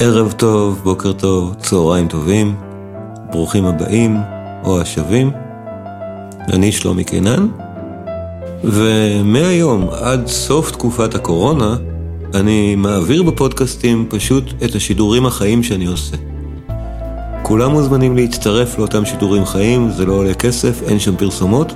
[0.00, 2.54] ערב טוב, בוקר טוב, צהריים טובים,
[3.30, 4.16] ברוכים הבאים
[4.64, 5.30] או השבים.
[6.52, 7.48] אני שלומי קינן,
[8.64, 11.76] ומהיום עד סוף תקופת הקורונה,
[12.34, 16.16] אני מעביר בפודקאסטים פשוט את השידורים החיים שאני עושה.
[17.42, 21.72] כולם מוזמנים להצטרף לאותם שידורים חיים, זה לא עולה כסף, אין שם פרסומות,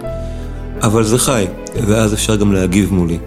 [0.82, 1.46] אבל זה חי,
[1.86, 3.18] ואז אפשר גם להגיב מולי.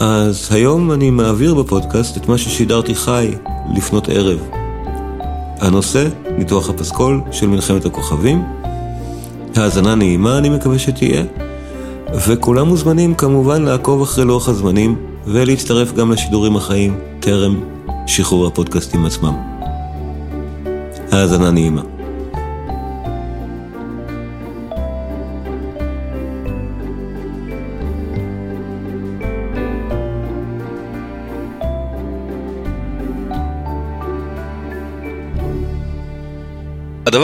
[0.00, 3.30] אז היום אני מעביר בפודקאסט את מה ששידרתי חי
[3.76, 4.38] לפנות ערב.
[5.60, 6.06] הנושא,
[6.38, 8.42] ניתוח הפסקול של מלחמת הכוכבים.
[9.56, 11.22] האזנה נעימה אני מקווה שתהיה,
[12.26, 14.96] וכולם מוזמנים כמובן לעקוב אחרי לוח הזמנים
[15.26, 17.60] ולהצטרף גם לשידורים החיים טרם
[18.06, 19.34] שחרור הפודקאסטים עצמם.
[21.12, 21.99] האזנה נעימה.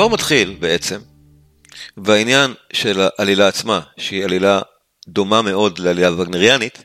[0.07, 1.01] הדבר מתחיל בעצם
[1.97, 4.61] בעניין של העלילה עצמה, שהיא עלילה
[5.09, 6.85] דומה מאוד לעלילה וגנריאנית,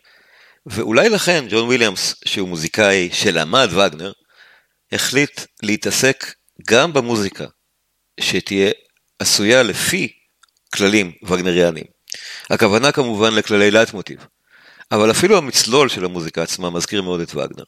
[0.66, 4.12] ואולי לכן ג'ון וויליאמס, שהוא מוזיקאי שלמד וגנר,
[4.92, 6.34] החליט להתעסק
[6.68, 7.46] גם במוזיקה
[8.20, 8.72] שתהיה
[9.20, 10.14] עשויה לפי
[10.76, 11.86] כללים וגנריאנים.
[12.50, 14.26] הכוונה כמובן לכללי לייטמוטיב,
[14.92, 17.64] אבל אפילו המצלול של המוזיקה עצמה מזכיר מאוד את וגנר.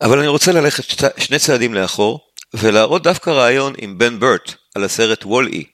[0.00, 0.84] אבל אני רוצה ללכת
[1.18, 5.64] שני צעדים לאחור ולהראות דווקא ריאיון עם בן ברט על הסרט WALL-E.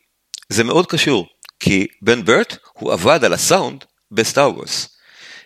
[0.48, 1.26] זה מאוד קשור,
[1.60, 4.88] כי בן ברט הוא עבד על הסאונד ב Star Wars.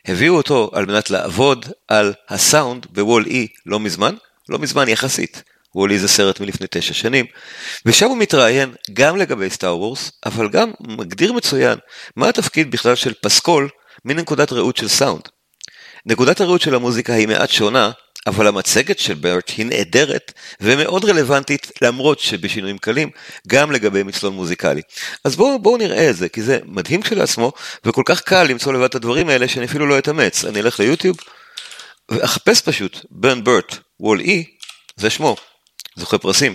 [0.07, 4.15] הביאו אותו על מנת לעבוד על הסאונד ב WALL-E לא מזמן,
[4.49, 5.43] לא מזמן יחסית.
[5.75, 7.27] WALL-E זה סרט מלפני תשע שנים,
[7.87, 11.79] ושם הוא מתראיין גם לגבי Star Wars, אבל גם מגדיר מצוין
[12.17, 13.69] מה התפקיד בכלל של פסקול
[14.05, 15.29] מנקודת ראות של סאונד.
[16.07, 17.91] נקודת הראות של המוזיקה היא מעט שונה
[18.27, 23.11] אבל המצגת של ברט היא נהדרת ומאוד רלוונטית למרות שבשינויים קלים
[23.49, 24.83] גם לגבי מצלון מוזיקלי.
[25.25, 27.53] אז בואו בוא נראה את זה כי זה מדהים כשלעצמו
[27.85, 30.45] וכל כך קל למצוא לבד את הדברים האלה שאני אפילו לא אתאמץ.
[30.45, 31.17] אני אלך ליוטיוב
[32.09, 34.45] ואחפש פשוט ברן ברט וול אי
[34.97, 35.37] זה שמו
[35.97, 36.55] זוכה פרסים.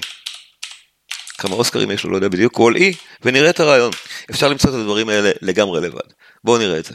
[1.37, 3.91] כמה אוסקרים יש לו לא יודע בדיוק וול אי ונראה את הרעיון.
[4.29, 5.99] אפשר למצוא את הדברים האלה לגמרי לבד.
[6.43, 6.93] בואו נראה את זה.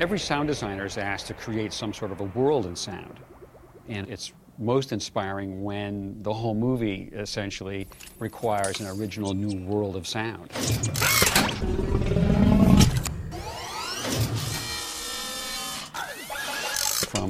[0.00, 3.20] Every sound designer is asked to create some sort of a world in sound.
[3.86, 7.86] And it's most inspiring when the whole movie essentially
[8.18, 10.50] requires an original new world of sound.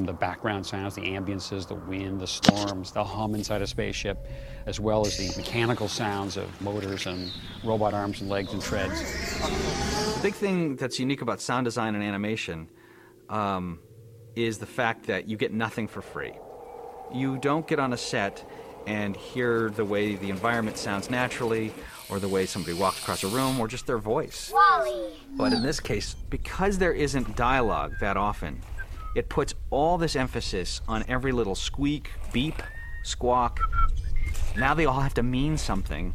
[0.00, 4.26] From the background sounds, the ambiances, the wind, the storms, the hum inside a spaceship,
[4.64, 7.30] as well as the mechanical sounds of motors and
[7.62, 8.98] robot arms and legs and treads.
[10.14, 12.70] The big thing that's unique about sound design and animation
[13.28, 13.78] um,
[14.36, 16.32] is the fact that you get nothing for free.
[17.12, 18.42] You don't get on a set
[18.86, 21.74] and hear the way the environment sounds naturally,
[22.08, 24.50] or the way somebody walks across a room, or just their voice.
[24.50, 25.12] Wally.
[25.32, 28.62] But in this case, because there isn't dialogue that often,
[29.14, 32.62] it puts all this emphasis on every little squeak, beep,
[33.02, 33.60] squawk.
[34.56, 36.14] Now they all have to mean something.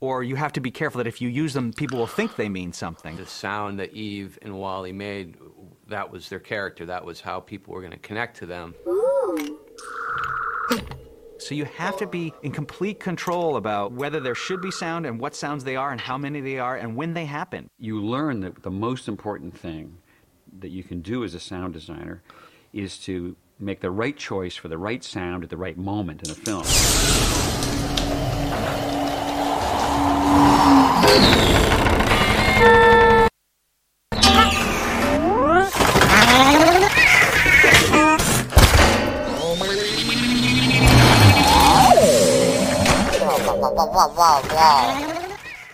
[0.00, 2.48] Or you have to be careful that if you use them, people will think they
[2.48, 3.16] mean something.
[3.16, 5.36] The sound that Eve and Wally made,
[5.88, 6.86] that was their character.
[6.86, 8.74] That was how people were going to connect to them.
[11.38, 15.18] So you have to be in complete control about whether there should be sound and
[15.18, 17.68] what sounds they are and how many they are and when they happen.
[17.78, 19.96] You learn that the most important thing
[20.58, 22.22] that you can do as a sound designer
[22.72, 26.30] is to make the right choice for the right sound at the right moment in
[26.30, 26.64] a film.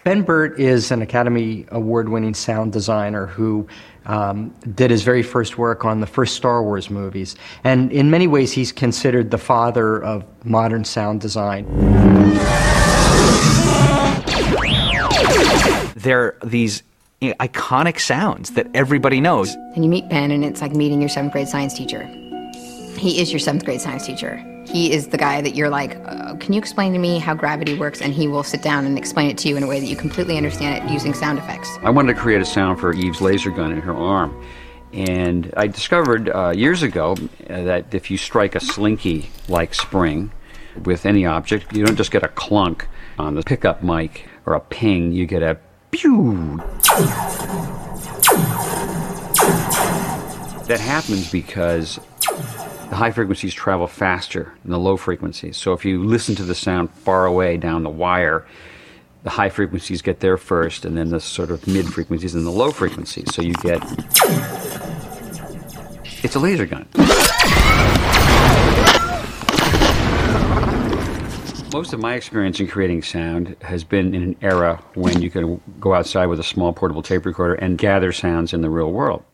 [0.04, 3.66] Ben Burt is an Academy Award winning sound designer who
[4.06, 7.36] um, did his very first work on the first Star Wars movies.
[7.64, 11.66] And in many ways, he's considered the father of modern sound design.
[15.96, 16.82] They're these
[17.22, 19.54] iconic sounds that everybody knows.
[19.74, 22.04] And you meet Ben, and it's like meeting your seventh grade science teacher.
[22.96, 24.55] He is your seventh grade science teacher.
[24.66, 27.78] He is the guy that you're like, uh, can you explain to me how gravity
[27.78, 28.00] works?
[28.00, 29.96] And he will sit down and explain it to you in a way that you
[29.96, 31.70] completely understand it using sound effects.
[31.82, 34.44] I wanted to create a sound for Eve's laser gun in her arm.
[34.92, 37.16] And I discovered uh, years ago
[37.48, 40.30] uh, that if you strike a slinky like spring
[40.84, 41.74] with any object.
[41.74, 45.42] You don't just get a clunk on the pickup mic or a ping, you get
[45.42, 45.58] a
[45.90, 46.58] pew.
[50.66, 52.00] That happens because
[52.90, 55.56] the high frequencies travel faster than the low frequencies.
[55.56, 58.46] So if you listen to the sound far away down the wire,
[59.24, 62.50] the high frequencies get there first, and then the sort of mid frequencies and the
[62.50, 63.34] low frequencies.
[63.34, 63.82] So you get.
[66.22, 66.86] It's a laser gun.
[71.72, 75.60] Most of my experience in creating sound has been in an era when you could
[75.80, 79.24] go outside with a small portable tape recorder and gather sounds in the real world.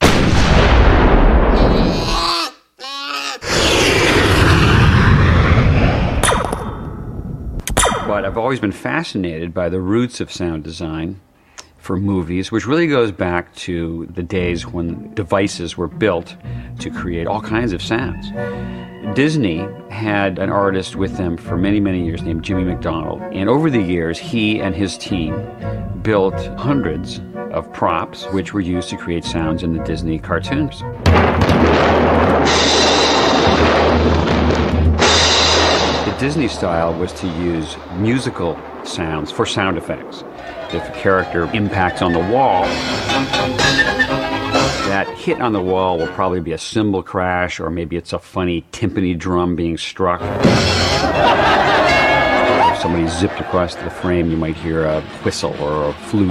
[8.25, 11.21] I've always been fascinated by the roots of sound design
[11.79, 16.37] for movies, which really goes back to the days when devices were built
[16.79, 18.31] to create all kinds of sounds.
[19.17, 23.21] Disney had an artist with them for many, many years named Jimmy McDonald.
[23.33, 25.35] And over the years, he and his team
[26.03, 27.21] built hundreds
[27.51, 30.83] of props which were used to create sounds in the Disney cartoons.
[36.23, 40.23] Disney style was to use musical sounds for sound effects.
[40.73, 42.63] If a character impacts on the wall,
[44.87, 48.21] that hit on the wall will probably be a cymbal crash, or maybe it's a
[48.21, 50.21] funny timpani drum being struck.
[52.71, 56.31] if somebody zipped across the frame, you might hear a whistle or a flute.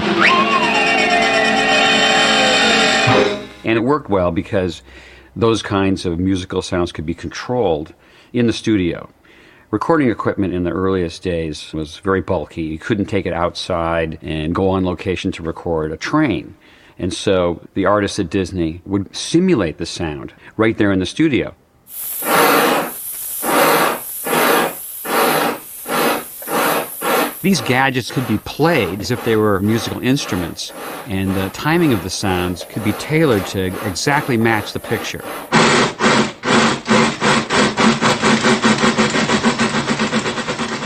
[3.65, 4.83] And it worked well because
[5.35, 7.93] those kinds of musical sounds could be controlled
[8.31, 9.09] in the studio.
[9.71, 12.63] Recording equipment in the earliest days was very bulky.
[12.63, 16.57] You couldn't take it outside and go on location to record a train.
[16.99, 21.55] And so the artists at Disney would simulate the sound right there in the studio.
[27.41, 30.73] These gadgets could be played as if they were musical instruments,
[31.07, 35.23] and the timing of the sounds could be tailored to exactly match the picture.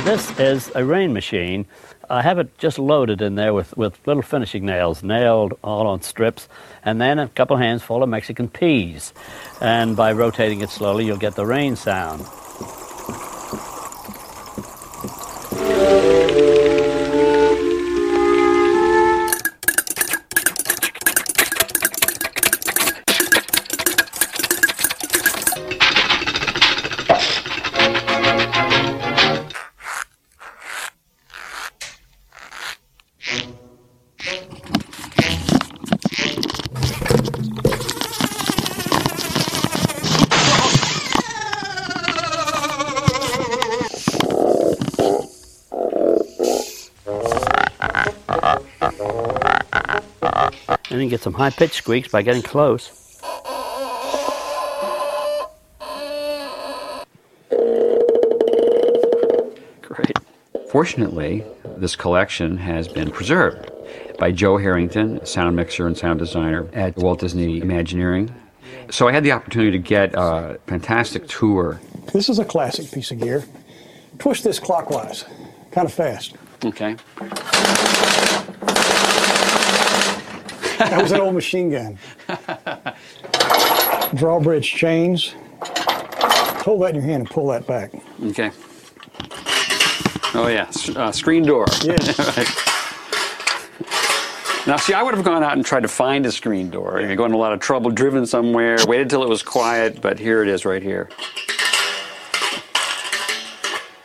[0.05, 1.65] This is a rain machine.
[2.07, 6.03] I have it just loaded in there with, with little finishing nails, nailed all on
[6.03, 6.47] strips,
[6.83, 9.15] and then a couple hands full of Mexican peas.
[9.61, 12.23] And by rotating it slowly, you'll get the rain sound.
[51.25, 52.91] Some high pitched squeaks by getting close.
[59.81, 60.19] Great.
[60.69, 61.43] Fortunately,
[61.77, 63.71] this collection has been preserved
[64.19, 68.31] by Joe Harrington, sound mixer and sound designer at Walt Disney Imagineering.
[68.91, 71.81] So I had the opportunity to get a fantastic tour.
[72.13, 73.45] This is a classic piece of gear.
[74.19, 75.25] Twist this clockwise,
[75.71, 76.35] kind of fast.
[76.63, 76.95] Okay.
[80.77, 81.97] That was an old machine gun.
[84.15, 85.33] Drawbridge chains.
[86.63, 87.91] Hold that in your hand and pull that back.
[88.23, 88.51] Okay.
[90.33, 91.65] Oh yeah, uh, screen door.
[91.83, 92.61] Yes.
[94.67, 96.99] Now, see, I would have gone out and tried to find a screen door.
[96.99, 100.17] You're going to a lot of trouble, driven somewhere, waited till it was quiet, but
[100.17, 101.07] here it is right here.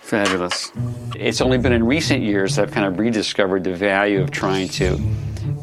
[0.02, 0.70] Fabulous.
[1.16, 4.68] It's only been in recent years that I've kind of rediscovered the value of trying
[4.70, 4.98] to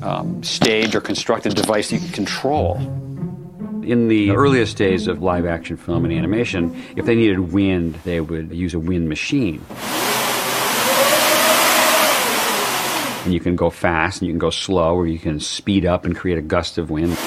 [0.01, 2.77] um, stage or construct a device you can control.
[3.83, 8.19] In the earliest days of live action film and animation, if they needed wind, they
[8.19, 9.63] would use a wind machine.
[13.23, 16.05] And you can go fast and you can go slow, or you can speed up
[16.05, 17.17] and create a gust of wind.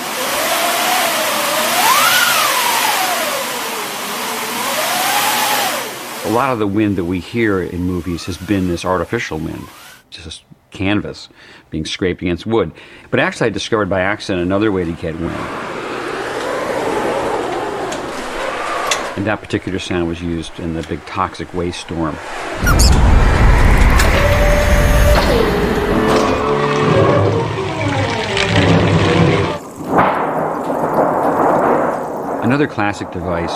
[6.27, 9.67] A lot of the wind that we hear in movies has been this artificial wind,
[10.11, 11.29] just canvas
[11.71, 12.73] being scraped against wood.
[13.11, 15.35] But actually, I discovered by accident another way to get wind.
[19.17, 22.17] And that particular sound was used in the big toxic waste storm.
[32.43, 33.55] Another classic device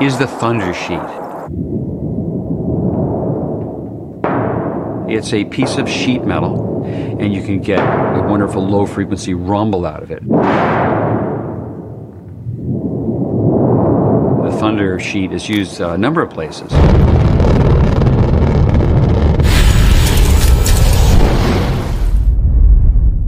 [0.00, 2.11] is the thunder sheet.
[5.12, 9.84] It's a piece of sheet metal, and you can get a wonderful low frequency rumble
[9.84, 10.26] out of it.
[14.42, 16.72] The thunder sheet is used uh, a number of places.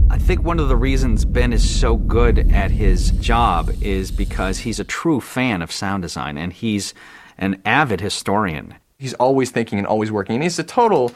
[0.09, 4.57] I think one of the reasons Ben is so good at his job is because
[4.57, 6.95] he's a true fan of sound design and he's
[7.37, 8.73] an avid historian.
[8.97, 11.11] He's always thinking and always working, and he's a total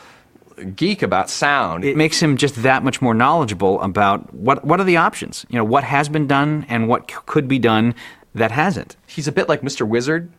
[0.63, 1.83] geek about sound.
[1.83, 5.45] It makes him just that much more knowledgeable about what what are the options.
[5.49, 7.95] You know, what has been done and what c- could be done
[8.35, 8.95] that hasn't.
[9.07, 9.87] He's a bit like Mr.
[9.87, 10.31] Wizard,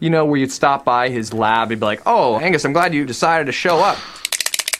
[0.00, 2.94] you know, where you'd stop by his lab and be like, "Oh, Angus, I'm glad
[2.94, 3.98] you decided to show up."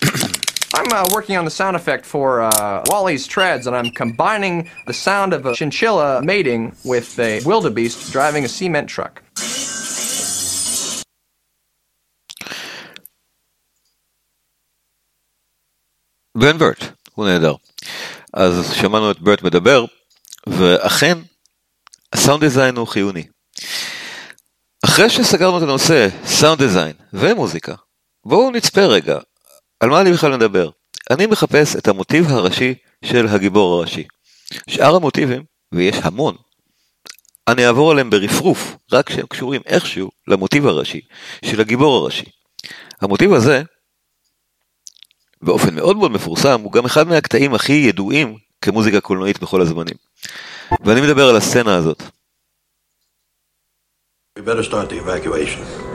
[0.75, 4.95] I'm uh, working on the sound effect for uh, Wally's treads, and I'm combining the
[4.95, 9.23] sound of a chinchilla mating with a wildebeest driving a cement truck.
[16.37, 16.85] בן ברט,
[17.15, 17.55] הוא נהדר.
[18.33, 19.85] אז שמענו את ברט מדבר,
[20.47, 21.19] ואכן,
[22.13, 23.25] הסאונד דיזיין הוא חיוני.
[24.85, 27.75] אחרי שסגרנו את הנושא סאונד דיזיין ומוזיקה,
[28.25, 29.19] בואו נצפה רגע,
[29.81, 30.71] על מה אני בכלל מדבר?
[31.11, 32.75] אני מחפש את המוטיב הראשי
[33.05, 34.05] של הגיבור הראשי.
[34.71, 36.37] שאר המוטיבים, ויש המון,
[37.49, 41.01] אני אעבור עליהם ברפרוף, רק שהם קשורים איכשהו למוטיב הראשי
[41.45, 42.27] של הגיבור הראשי.
[43.01, 43.63] המוטיב הזה
[45.43, 49.97] באופן מאוד מאוד מפורסם, הוא גם אחד מהקטעים הכי ידועים כמוזיקה קולנועית בכל הזמנים.
[50.85, 52.03] ואני מדבר על הסצנה הזאת.
[54.39, 55.92] We better start the evacuation.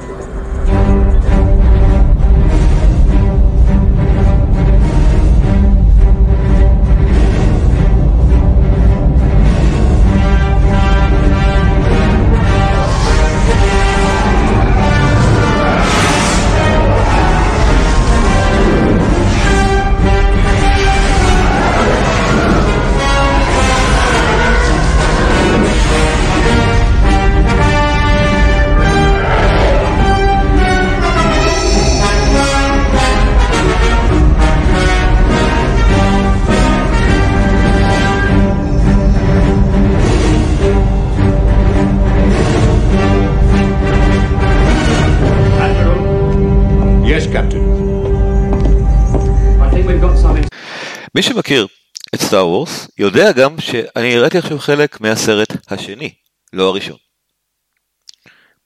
[51.17, 51.67] מי שמכיר
[52.15, 56.13] את סטאר וורס יודע גם שאני הראיתי עכשיו חלק מהסרט השני,
[56.53, 56.97] לא הראשון.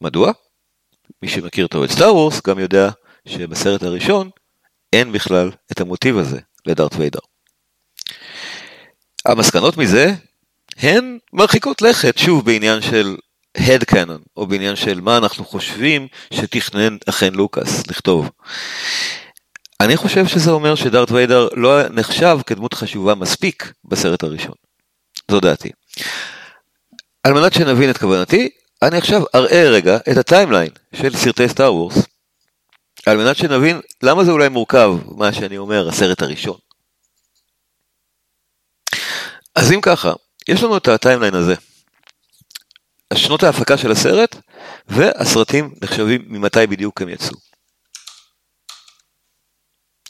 [0.01, 0.31] מדוע?
[1.21, 2.89] מי שמכיר טוב את סטאר וורס גם יודע
[3.27, 4.29] שבסרט הראשון
[4.93, 7.19] אין בכלל את המוטיב הזה לדארט ויידר.
[9.25, 10.13] המסקנות מזה
[10.77, 13.17] הן מרחיקות לכת, שוב בעניין של
[13.55, 18.29] הד קאנון, או בעניין של מה אנחנו חושבים שתכנן אכן לוקאס לכתוב.
[19.81, 24.53] אני חושב שזה אומר שדארט ויידר לא נחשב כדמות חשובה מספיק בסרט הראשון.
[25.31, 25.69] זו דעתי.
[27.23, 28.49] על מנת שנבין את כוונתי,
[28.81, 31.97] אני עכשיו אראה רגע את ה timeline של סרטי Star Wars,
[33.05, 36.57] על מנת שנבין למה זה אולי מורכב, מה שאני אומר, הסרט הראשון.
[39.55, 40.13] אז אם ככה,
[40.47, 41.55] יש לנו את ה timeline הזה.
[43.13, 44.35] שנות ההפקה של הסרט,
[44.87, 47.50] והסרטים נחשבים ממתי בדיוק הם יצאו.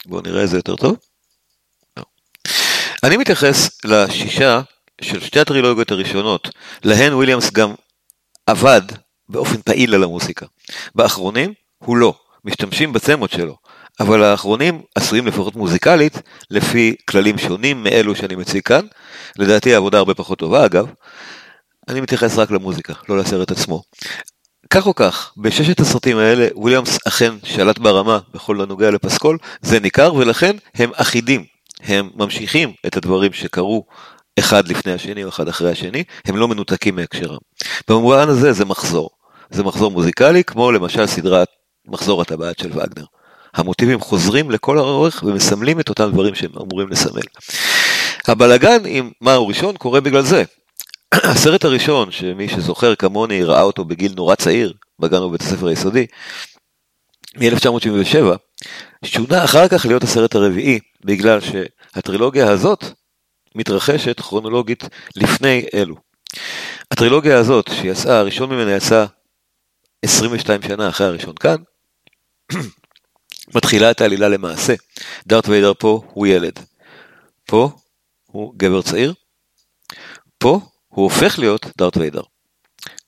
[0.06, 0.96] בואו נראה את זה יותר טוב.
[1.96, 2.02] לא.
[3.04, 4.60] אני מתייחס לשישה
[5.00, 6.48] של שתי הטרילוגיות הראשונות,
[6.84, 7.74] להן וויליאמס גם
[8.46, 8.82] עבד
[9.28, 10.46] באופן פעיל על המוסיקה.
[10.94, 13.56] באחרונים הוא לא, משתמשים בצמות שלו,
[14.00, 18.86] אבל האחרונים עשויים לפחות מוזיקלית, לפי כללים שונים מאלו שאני מציג כאן.
[19.36, 20.86] לדעתי העבודה הרבה פחות טובה אגב.
[21.88, 23.82] אני מתייחס רק למוזיקה, לא לסרט עצמו.
[24.74, 30.14] כך או כך, בששת הסרטים האלה וויליאמס אכן שלט ברמה בכל הנוגע לפסקול, זה ניכר
[30.14, 31.44] ולכן הם אחידים,
[31.82, 33.84] הם ממשיכים את הדברים שקרו
[34.38, 37.38] אחד לפני השני או אחד אחרי השני, הם לא מנותקים מהקשרם.
[37.88, 39.10] במובן הזה זה מחזור,
[39.50, 41.48] זה מחזור מוזיקלי כמו למשל סדרת
[41.88, 43.04] מחזור הטבעת של וגנר.
[43.54, 47.22] המוטיבים חוזרים לכל האורך ומסמלים את אותם דברים שהם אמורים לסמל.
[48.28, 50.44] הבלגן עם מה הוא ראשון קורה בגלל זה,
[51.12, 56.06] הסרט הראשון, שמי שזוכר כמוני ראה אותו בגיל נורא צעיר, בגן ובית הספר היסודי,
[57.36, 58.36] מ-1977,
[59.04, 62.84] שונה אחר כך להיות הסרט הרביעי, בגלל שהטרילוגיה הזאת
[63.54, 64.84] מתרחשת כרונולוגית
[65.16, 65.96] לפני אלו.
[66.90, 69.06] הטרילוגיה הזאת, שיצאה, הראשון ממנה יצא
[70.02, 71.56] 22 שנה אחרי הראשון כאן,
[73.54, 74.74] מתחילה את העלילה למעשה.
[75.26, 76.58] דארט ויידר פה הוא ילד.
[77.46, 77.70] פה
[78.26, 79.14] הוא גבר צעיר.
[80.38, 80.60] פה
[80.94, 82.22] הוא הופך להיות דארט ויידר.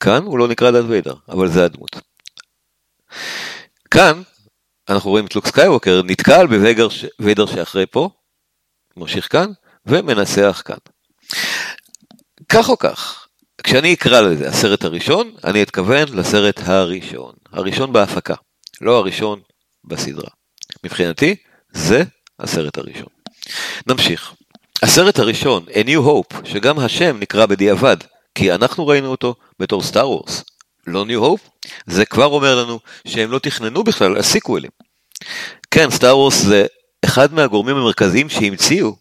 [0.00, 1.96] כאן הוא לא נקרא דארט ויידר, אבל זה הדמות.
[3.90, 4.22] כאן
[4.88, 8.10] אנחנו רואים את לוק סקייווקר נתקל בוויידר שאחרי פה,
[8.96, 9.50] ממשיך כאן,
[9.86, 10.76] ומנצח כאן.
[12.48, 13.26] כך או כך,
[13.62, 17.34] כשאני אקרא לזה הסרט הראשון, אני אתכוון לסרט הראשון.
[17.52, 18.34] הראשון בהפקה,
[18.80, 19.40] לא הראשון
[19.84, 20.30] בסדרה.
[20.84, 21.36] מבחינתי,
[21.72, 22.02] זה
[22.38, 23.08] הסרט הראשון.
[23.86, 24.34] נמשיך.
[24.82, 27.96] הסרט הראשון, A New Hope, שגם השם נקרא בדיעבד,
[28.34, 30.44] כי אנחנו ראינו אותו בתור סטאר וורס,
[30.86, 34.70] לא New Hope, זה כבר אומר לנו שהם לא תכננו בכלל הסיקוולים.
[35.70, 36.66] כן, סטאר וורס זה
[37.04, 38.96] אחד מהגורמים המרכזיים שהמציאו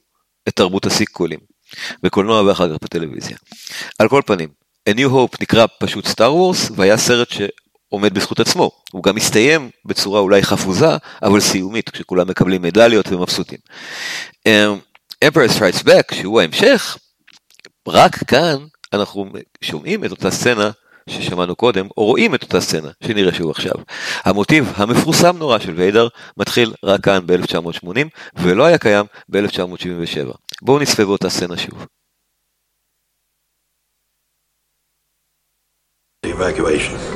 [0.47, 1.39] את תרבות הסיקוולים,
[2.03, 3.37] בקולנוע ואחר כך בטלוויזיה.
[3.99, 4.49] על כל פנים,
[4.89, 8.71] A New Hope נקרא פשוט סטאר וורס, והיה סרט שעומד בזכות עצמו.
[8.91, 13.59] הוא גם הסתיים בצורה אולי חפוזה, אבל סיומית, כשכולם מקבלים מדליות ומבסוטים.
[15.23, 16.97] Emperor Strikes Back, שהוא ההמשך,
[17.87, 18.57] רק כאן
[18.93, 19.25] אנחנו
[19.61, 20.71] שומעים את אותה סצנה
[21.09, 23.73] ששמענו קודם, או רואים את אותה סצנה שנראה שוב עכשיו.
[24.23, 27.87] המוטיב המפורסם נורא של ויידר מתחיל רק כאן ב-1980,
[28.35, 30.37] ולא היה קיים ב-1977.
[30.61, 31.85] בואו נצפה באותה סצנה שוב.
[36.25, 37.12] evacuation.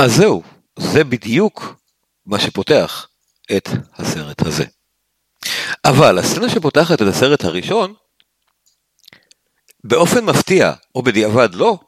[0.00, 0.42] אז זהו,
[0.78, 1.74] זה בדיוק
[2.26, 3.08] מה שפותח
[3.56, 4.64] את הסרט הזה.
[5.84, 7.94] אבל הסצנה שפותחת את הסרט הראשון,
[9.84, 11.78] באופן מפתיע, או בדיעבד לא,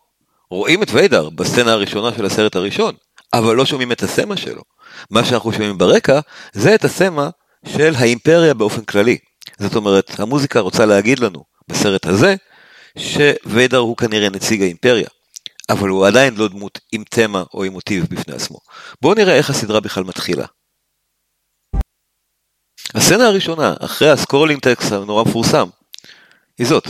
[0.50, 2.94] רואים את ויידר בסצנה הראשונה של הסרט הראשון,
[3.32, 4.62] אבל לא שומעים את הסמה שלו.
[5.10, 6.20] מה שאנחנו שומעים ברקע,
[6.52, 7.30] זה את הסמה
[7.66, 9.18] של האימפריה באופן כללי.
[9.58, 12.34] זאת אומרת, המוזיקה רוצה להגיד לנו, בסרט הזה,
[12.98, 15.08] שוויידר הוא כנראה נציג האימפריה.
[15.68, 18.58] אבל הוא עדיין לא דמות עם תמה או עם מוטיב בפני עצמו.
[19.02, 20.46] בואו נראה איך הסדרה בכלל מתחילה.
[22.94, 25.68] הסצנה הראשונה, אחרי הסקורלינג טקסט הנורא מפורסם,
[26.58, 26.88] היא זאת.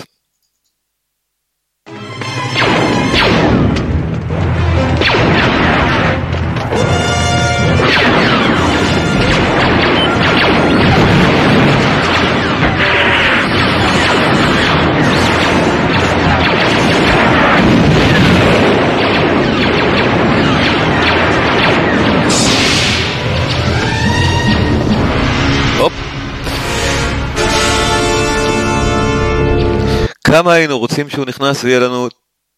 [30.33, 32.09] כמה היינו רוצים שהוא נכנס ויהיה לנו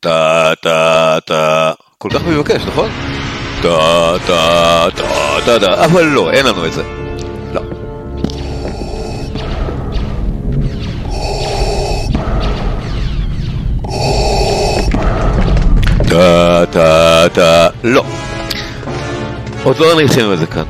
[0.01, 2.91] טה טה טה, כל כך מבקש, נכון?
[3.63, 5.05] טה טה טה
[5.47, 6.83] טה טה, אבל לא, אין לנו את זה.
[7.55, 7.61] לא.
[16.09, 18.05] טה טה טה, לא.
[19.65, 20.65] עוד לא נלחים על זה כאן.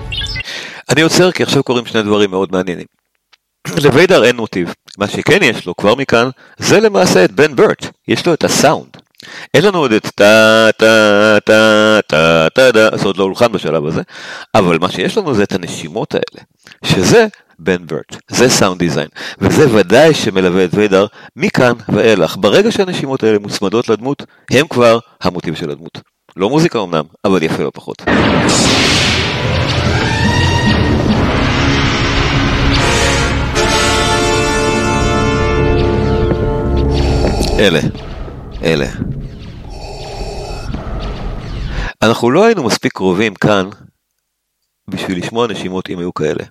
[0.88, 2.86] אני עוצר כי עכשיו קורים שני דברים מאוד מעניינים.
[3.84, 6.28] לוויידר אין מוטיב, מה שכן יש לו כבר מכאן,
[6.58, 8.96] זה למעשה את בן ברט, יש לו את הסאונד.
[9.54, 13.86] אין לנו עוד את טה טה טה טה טה טה, זה עוד לא הולחן בשלב
[13.86, 14.02] הזה,
[14.54, 16.44] אבל מה שיש לנו זה את הנשימות האלה,
[16.84, 17.26] שזה
[17.58, 22.36] בן ברט, זה סאונד דיזיין, וזה ודאי שמלווה את ויידר מכאן ואילך.
[22.36, 25.98] ברגע שהנשימות האלה מוצמדות לדמות, הם כבר המוטיב של הדמות.
[26.36, 28.02] לא מוזיקה אמנם, אבל יפה לא פחות.
[37.58, 37.80] אלה,
[38.62, 38.86] אלה.
[42.02, 43.68] אנחנו לא היינו מספיק קרובים כאן
[44.88, 46.44] בשביל לשמוע נשימות אם היו כאלה,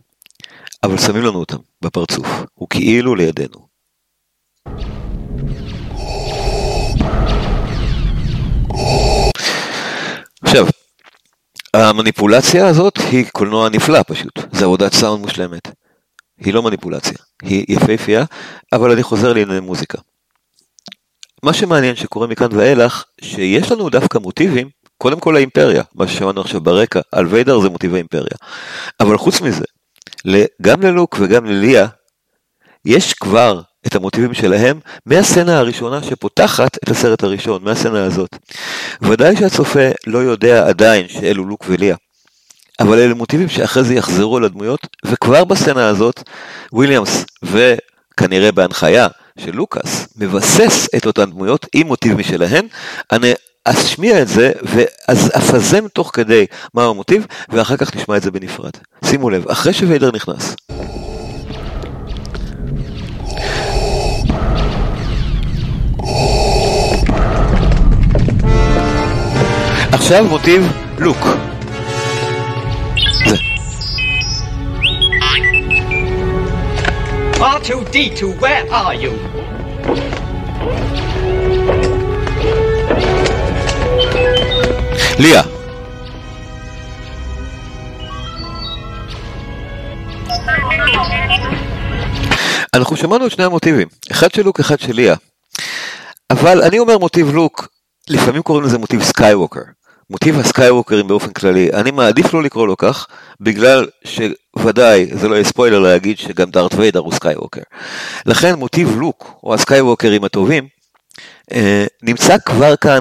[0.83, 3.67] אבל שמים לנו אותם בפרצוף, הוא כאילו לידינו.
[10.41, 10.67] עכשיו,
[11.73, 15.67] המניפולציה הזאת היא קולנוע נפלא פשוט, זה עבודת סאונד מושלמת.
[16.37, 18.25] היא לא מניפולציה, היא יפהפייה,
[18.73, 19.97] אבל אני חוזר לענייני מוזיקה.
[21.43, 26.61] מה שמעניין שקורה מכאן ואילך, שיש לנו דווקא מוטיבים, קודם כל האימפריה, מה ששמענו עכשיו
[26.61, 28.37] ברקע, על ויידר זה מוטיב האימפריה.
[28.99, 29.65] אבל חוץ מזה,
[30.61, 31.87] גם ללוק וגם לליה,
[32.85, 38.35] יש כבר את המוטיבים שלהם מהסצנה הראשונה שפותחת את הסרט הראשון, מהסצנה הזאת.
[39.01, 41.95] ודאי שהצופה לא יודע עדיין שאלו לוק וליה.
[42.79, 46.23] אבל אלה מוטיבים שאחרי זה יחזרו לדמויות, וכבר בסצנה הזאת,
[46.73, 52.67] וויליאמס, וכנראה בהנחיה של לוקאס, מבסס את אותן דמויות עם מוטיב משלהן.
[53.11, 53.33] אני
[53.65, 58.71] אשמיע את זה, ואז אפזם תוך כדי מהו המוטיב, ואחר כך נשמע את זה בנפרד.
[59.05, 60.55] שימו לב, אחרי שוויידר נכנס.
[69.91, 71.52] עכשיו מוטיב לוק.
[77.43, 79.11] R2D2, where are you?
[85.19, 85.41] ליה.
[92.73, 95.15] אנחנו שמענו את שני המוטיבים, אחד של לוק, אחד של ליה.
[96.29, 97.67] אבל אני אומר מוטיב לוק,
[98.09, 99.61] לפעמים קוראים לזה מוטיב סקייווקר.
[100.09, 103.07] מוטיב הסקייווקרים באופן כללי, אני מעדיף לא לקרוא לו כך,
[103.41, 107.61] בגלל שוודאי זה לא יהיה ספוילר להגיד שגם דארט ויידר הוא סקייווקר.
[108.25, 110.67] לכן מוטיב לוק, או הסקייווקרים הטובים,
[111.51, 112.99] אה, נמצא כבר כאן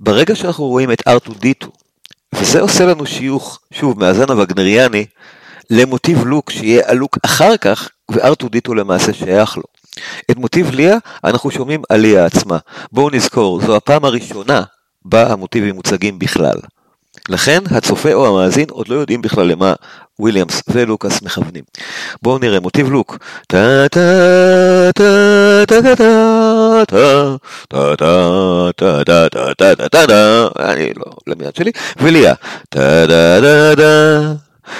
[0.00, 1.66] ברגע שאנחנו רואים את R2D2,
[2.34, 5.06] וזה עושה לנו שיוך, שוב, מהזן הווגנריאני,
[5.70, 9.62] למוטיב לוק שיהיה הלוק אחר כך, ו-R2D2 למעשה שייך לו.
[10.30, 12.58] את מוטיב ליה אנחנו שומעים על ליה עצמה.
[12.92, 14.62] בואו נזכור, זו הפעם הראשונה
[15.08, 16.56] בה המוטיבים מוצגים בכלל.
[17.28, 19.74] לכן הצופה או המאזין עוד לא יודעים בכלל למה
[20.18, 21.64] וויליאמס ולוקאס מכוונים.
[22.22, 23.18] בואו נראה מוטיב לוק.
[23.48, 27.36] טה טה טה טה טה טה טה
[27.68, 32.34] טה טה טה טה טה טה טה טה אני לא למיד שלי וליה
[32.68, 34.34] טה טה טה טה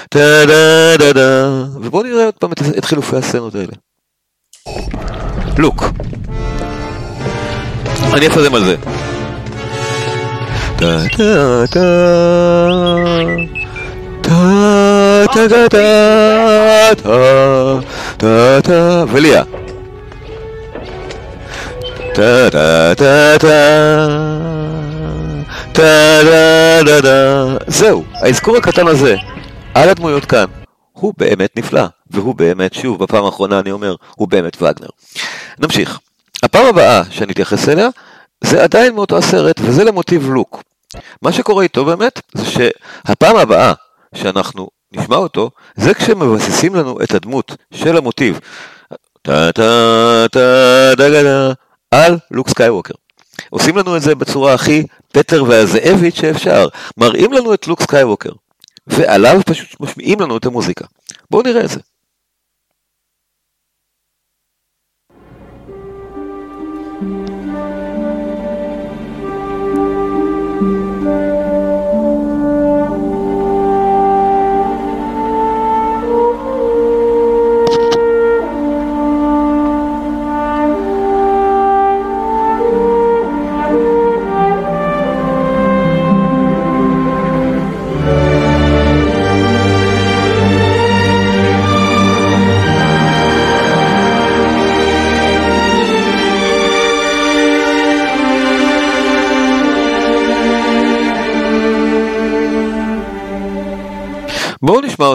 [0.09, 3.73] טה טה טה טה ובואו נראה עוד פעם את חילופי הסצנות האלה.
[5.57, 5.83] לוק.
[8.13, 8.75] אני אפזם על זה.
[19.11, 19.43] וליה
[27.67, 29.15] זהו, האזכור הקטן הזה
[29.73, 30.45] על הדמויות כאן
[30.93, 34.89] הוא באמת נפלא, והוא באמת, שוב, בפעם האחרונה אני אומר, הוא באמת וגנר.
[35.59, 35.99] נמשיך.
[36.43, 37.89] הפעם הבאה שאני אתייחס אליה,
[38.43, 40.63] זה עדיין מאותו הסרט, וזה למוטיב לוק.
[41.21, 43.73] מה שקורה איתו באמת, זה שהפעם הבאה
[44.15, 48.39] שאנחנו נשמע אותו, זה כשמבססים לנו את הדמות של המוטיב,
[51.91, 52.93] על לוק סקייווקר.
[53.49, 58.31] עושים לנו את זה בצורה הכי פטר והזאבית שאפשר, מראים לנו את לוק סקייווקר,
[58.87, 60.85] ועליו פשוט משמיעים לנו את המוזיקה.
[61.31, 61.79] בואו נראה את זה.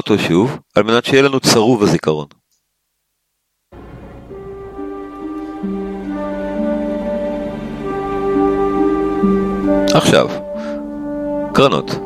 [0.03, 2.27] אותו שוב, על מנת שיהיה לנו צרוב הזיכרון.
[9.95, 10.29] עכשיו,
[11.55, 12.02] קרנות.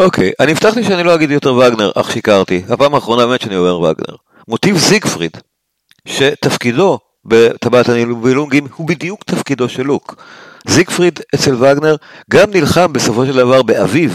[0.00, 2.62] אוקיי, אני הבטחתי שאני לא אגיד יותר וגנר, אך שיקרתי.
[2.68, 4.16] הפעם האחרונה באמת שאני אומר וגנר.
[4.48, 5.36] מוטיב זיגפריד,
[6.06, 10.22] שתפקידו בטבעת הנילונגים הוא בדיוק תפקידו של לוק.
[10.68, 11.96] זיגפריד אצל וגנר
[12.30, 14.10] גם נלחם בסופו של דבר באביו,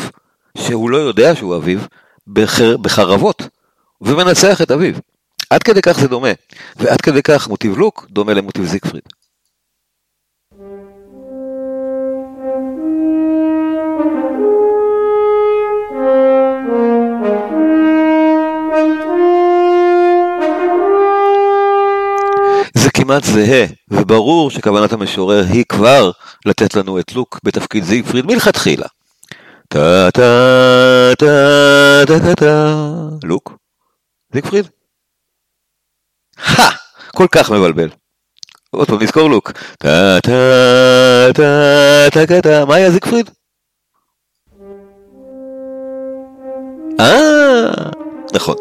[0.58, 1.80] שהוא לא יודע שהוא אביו,
[2.28, 2.78] בחר...
[2.78, 3.48] בחרבות,
[4.02, 4.96] ומנצח את אביו.
[5.50, 6.32] עד כדי כך זה דומה,
[6.76, 9.04] ועד כדי כך מוטיב לוק דומה למוטיב זיגפריד.
[23.06, 26.12] כמעט זהה, וברור שכוונת המשורר היא כבר
[26.46, 28.88] לתת לנו את לוק בתפקיד זיגפריד מלכתחילה.
[29.68, 32.76] טה טה טה טה טה טה
[33.24, 33.54] לוק?
[34.34, 34.68] זיגפריד?
[36.38, 36.70] הא!
[37.16, 37.90] כל כך מבלבל.
[38.72, 39.52] עוד פעם נזכור לוק.
[39.78, 43.30] טה טה טה טה טה מה היה זיגפריד?
[47.00, 47.90] אה,
[48.34, 48.56] נכון.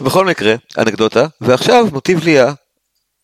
[0.00, 2.52] בכל מקרה, אנקדוטה, ועכשיו מוטיב ליה,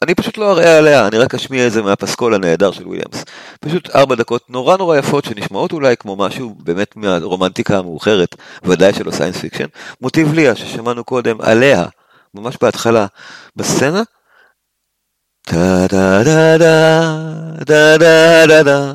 [0.02, 3.24] אני פשוט לא אראה עליה, אני רק אשמיע את זה מהפסקול הנהדר של וויליאמס.
[3.60, 9.10] פשוט ארבע דקות נורא נורא יפות שנשמעות אולי כמו משהו באמת מהרומנטיקה המאוחרת, ודאי שלא
[9.10, 9.66] science fiction.
[10.00, 11.84] מוטיב ליה ששמענו קודם עליה,
[12.34, 13.06] ממש בהתחלה,
[13.56, 14.02] בסצנה.
[15.42, 17.02] טה דה דה דה
[17.64, 18.92] דה דה דה דה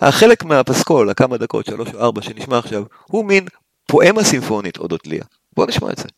[0.00, 3.46] החלק מהפסקול, הכמה דקות, שלוש או ארבע שנשמע עכשיו, הוא מין
[3.86, 5.24] פואמה סימפונית אודות ליה.
[5.56, 6.08] בואו נשמע את זה.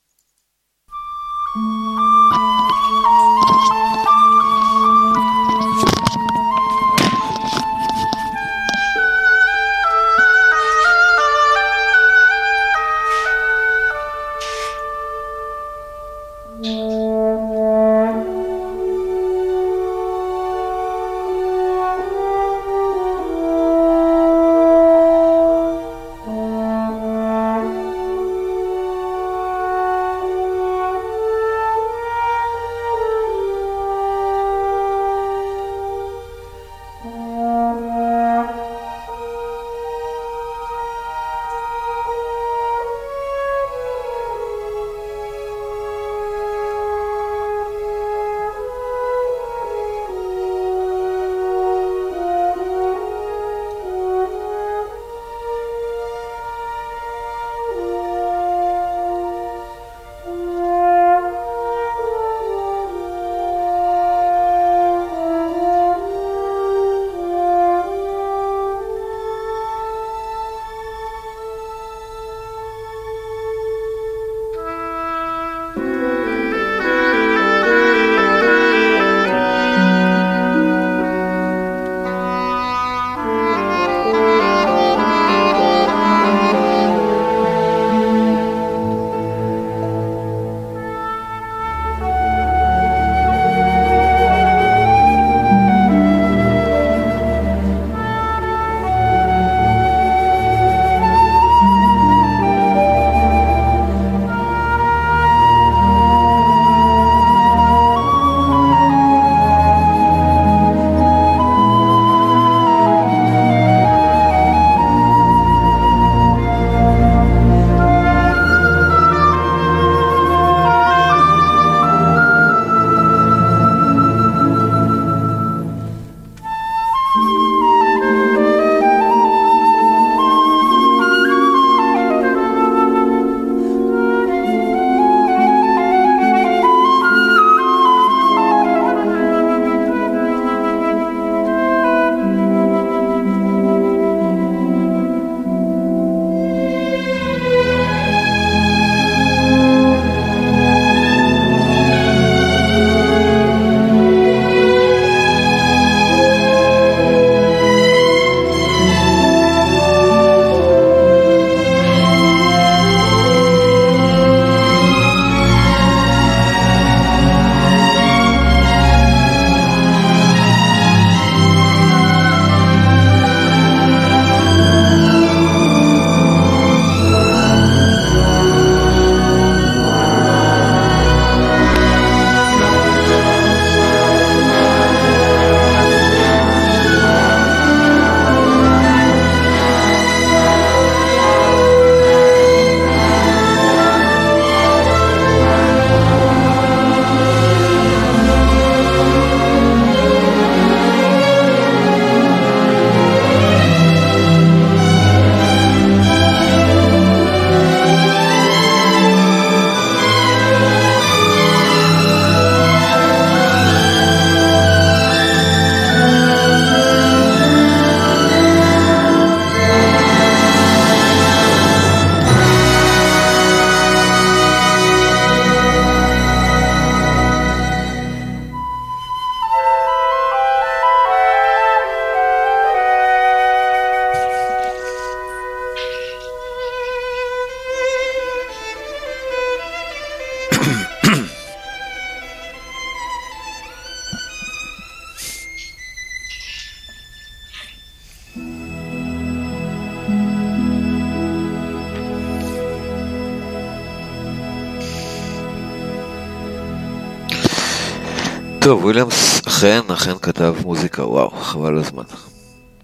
[258.64, 262.02] טוב, וויליאמס אכן, אכן כתב מוזיקה, וואו, חבל הזמן.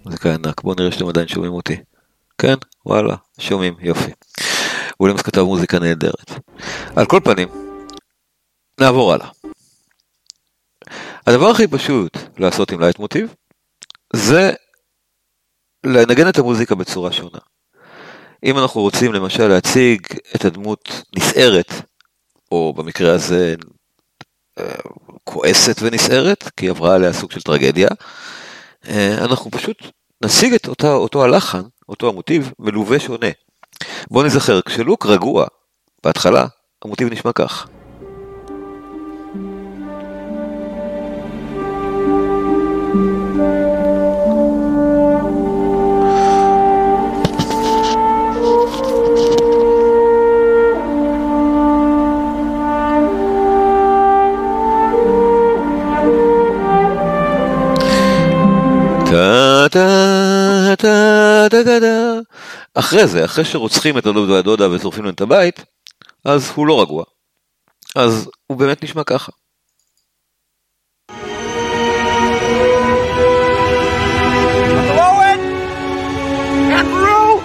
[0.05, 1.77] מוזיקה ענק, בואו נראה שאתם עדיין שומעים אותי.
[2.37, 2.53] כן,
[2.85, 4.11] וואלה, שומעים, יופי.
[4.99, 6.31] וויליאמס כתב מוזיקה נהדרת.
[6.95, 7.47] על כל פנים,
[8.79, 9.27] נעבור הלאה.
[11.27, 13.33] הדבר הכי פשוט לעשות עם לייטמוטיב,
[14.15, 14.51] זה
[15.85, 17.39] לנגן את המוזיקה בצורה שונה.
[18.43, 21.73] אם אנחנו רוצים למשל להציג את הדמות נסערת,
[22.51, 23.55] או במקרה הזה
[24.59, 24.73] אה,
[25.23, 27.87] כועסת ונסערת, כי היא עברה עליה סוג של טרגדיה,
[28.87, 29.77] אה, אנחנו פשוט
[30.23, 33.29] נשיג את אותה, אותו הלחן, אותו המוטיב, מלווה שונה.
[34.11, 35.45] בואו נזכר, כשלוק רגוע,
[36.03, 36.45] בהתחלה,
[36.85, 37.67] המוטיב נשמע כך.
[59.71, 62.19] טה טה טה טה
[62.73, 65.63] אחרי זה, אחרי שרוצחים את הדוד והדודה ושורפים להם את הבית,
[66.25, 67.03] אז הוא לא רגוע.
[67.95, 69.31] אז הוא באמת נשמע ככה.
[74.97, 75.41] Owen!
[76.79, 77.41] Andrew!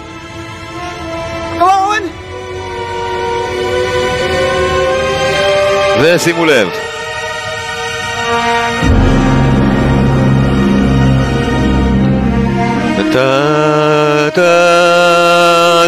[13.13, 14.55] ta ta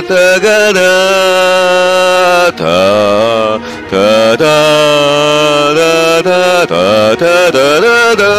[0.09, 0.95] ta ga da
[2.61, 2.79] ta
[3.91, 4.59] ta da
[5.79, 6.85] da da ta
[7.21, 8.33] ta da da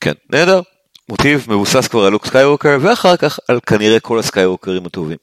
[0.00, 0.60] כן, נהדר.
[1.08, 5.18] מוטיב מבוסס כבר על לוק סקייווקר, ואחר כך על כנראה כל הסקייווקרים הטובים.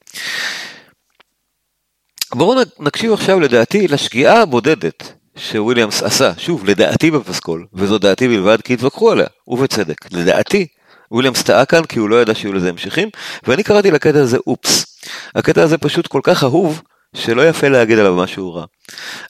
[2.36, 8.74] בואו נקשיב עכשיו לדעתי לשגיאה הבודדת שוויליאמס עשה, שוב, לדעתי בפסקול, וזו דעתי בלבד כי
[8.74, 10.12] התווכחו עליה, ובצדק.
[10.12, 10.66] לדעתי,
[11.10, 13.08] וויליאמס טעה כאן כי הוא לא ידע שיהיו לזה המשכים,
[13.46, 14.98] ואני קראתי לקטע הזה אופס.
[15.34, 16.82] הקטע הזה פשוט כל כך אהוב,
[17.14, 18.64] שלא יפה להגיד עליו משהו רע.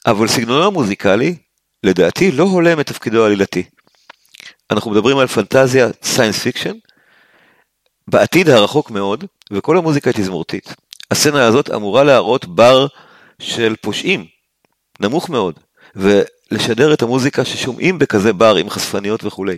[0.06, 1.36] אבל סגנונו המוזיקלי,
[1.82, 3.62] לדעתי, לא הולם את תפקידו העלילתי.
[4.70, 6.74] אנחנו מדברים על פנטזיה science fiction,
[8.08, 10.85] בעתיד הרחוק מאוד, וכל המוזיקה היא תזמורתית.
[11.10, 12.86] הסצנה הזאת אמורה להראות בר
[13.38, 14.26] של פושעים,
[15.00, 15.54] נמוך מאוד,
[15.96, 19.56] ולשדר את המוזיקה ששומעים בכזה בר עם חשפניות וכולי.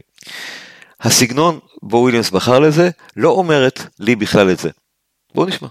[1.00, 4.70] הסגנון בו וויליאמס בחר לזה, לא אומרת לי בכלל את זה.
[5.34, 5.68] בואו נשמע.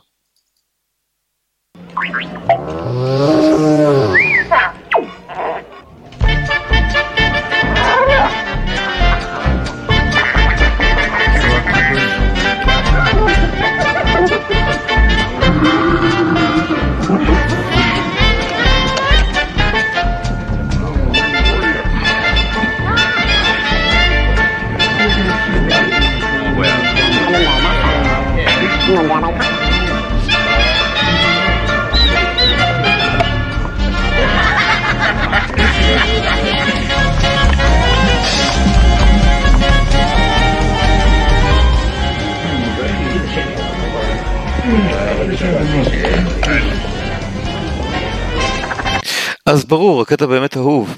[49.47, 50.97] אז ברור, הקטע באמת אהוב.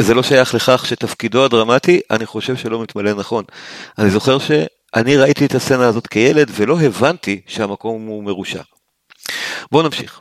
[0.00, 3.44] זה לא שייך לכך שתפקידו הדרמטי, אני חושב שלא מתמלא נכון.
[3.98, 8.62] אני זוכר שאני ראיתי את הסצנה הזאת כילד ולא הבנתי שהמקום הוא מרושע.
[9.72, 10.20] בואו נמשיך.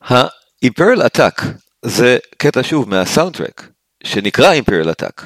[0.00, 1.44] ה-Imperial Attack
[1.84, 3.68] זה קטע שוב מהסאונדטרק
[4.04, 5.24] שנקרא Imperial Attack.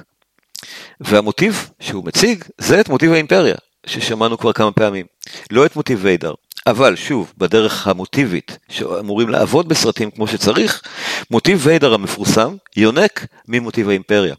[1.01, 5.07] והמוטיב שהוא מציג זה את מוטיב האימפריה ששמענו כבר כמה פעמים.
[5.51, 6.35] לא את מוטיב ויידר.
[6.67, 10.83] אבל שוב, בדרך המוטיבית שאמורים לעבוד בסרטים כמו שצריך,
[11.31, 14.35] מוטיב ויידר המפורסם יונק ממוטיב האימפריה.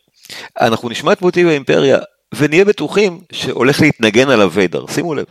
[0.62, 1.97] אנחנו נשמע את מוטיב האימפריה
[2.36, 5.25] ונהיה בטוחים שהולך להתנגן עליו ויידר, שימו לב.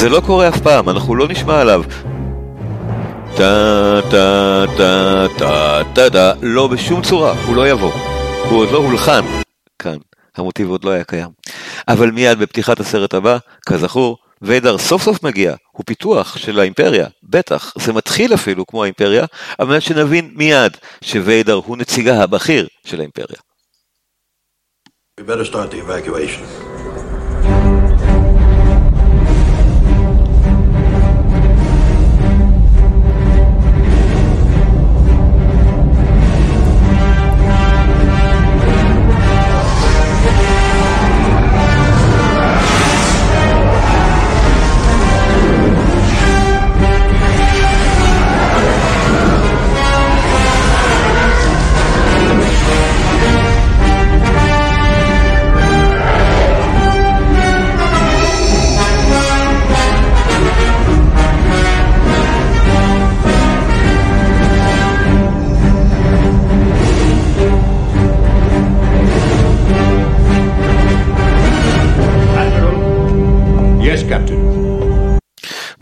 [0.00, 1.82] זה לא קורה אף פעם, אנחנו לא נשמע עליו.
[3.36, 7.92] טה טה טה טה טה טה, לא בשום צורה, הוא לא יבוא.
[8.50, 9.20] הוא עוד לא הולחן.
[9.78, 9.96] כאן,
[10.36, 11.28] המוטיב עוד לא היה קיים.
[11.88, 17.72] אבל מיד בפתיחת הסרט הבא, כזכור, ויידר סוף סוף מגיע, הוא פיתוח של האימפריה, בטח,
[17.78, 19.24] זה מתחיל אפילו כמו האימפריה,
[19.58, 23.38] על מנת שנבין מיד שוויידר הוא נציגה הבכיר של האימפריה.
[25.20, 26.77] We better start the evacuation.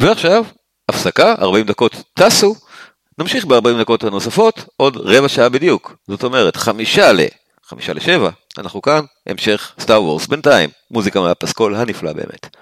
[0.07, 0.45] ועכשיו,
[0.89, 2.55] הפסקה, 40 דקות טסו,
[3.19, 5.97] נמשיך ב-40 דקות הנוספות, עוד רבע שעה בדיוק.
[6.09, 7.21] זאת אומרת, חמישה ל...
[7.65, 10.27] חמישה לשבע, אנחנו כאן, המשך סטאר וורס.
[10.27, 12.57] בינתיים, מוזיקה מהפסקול הנפלא באמת.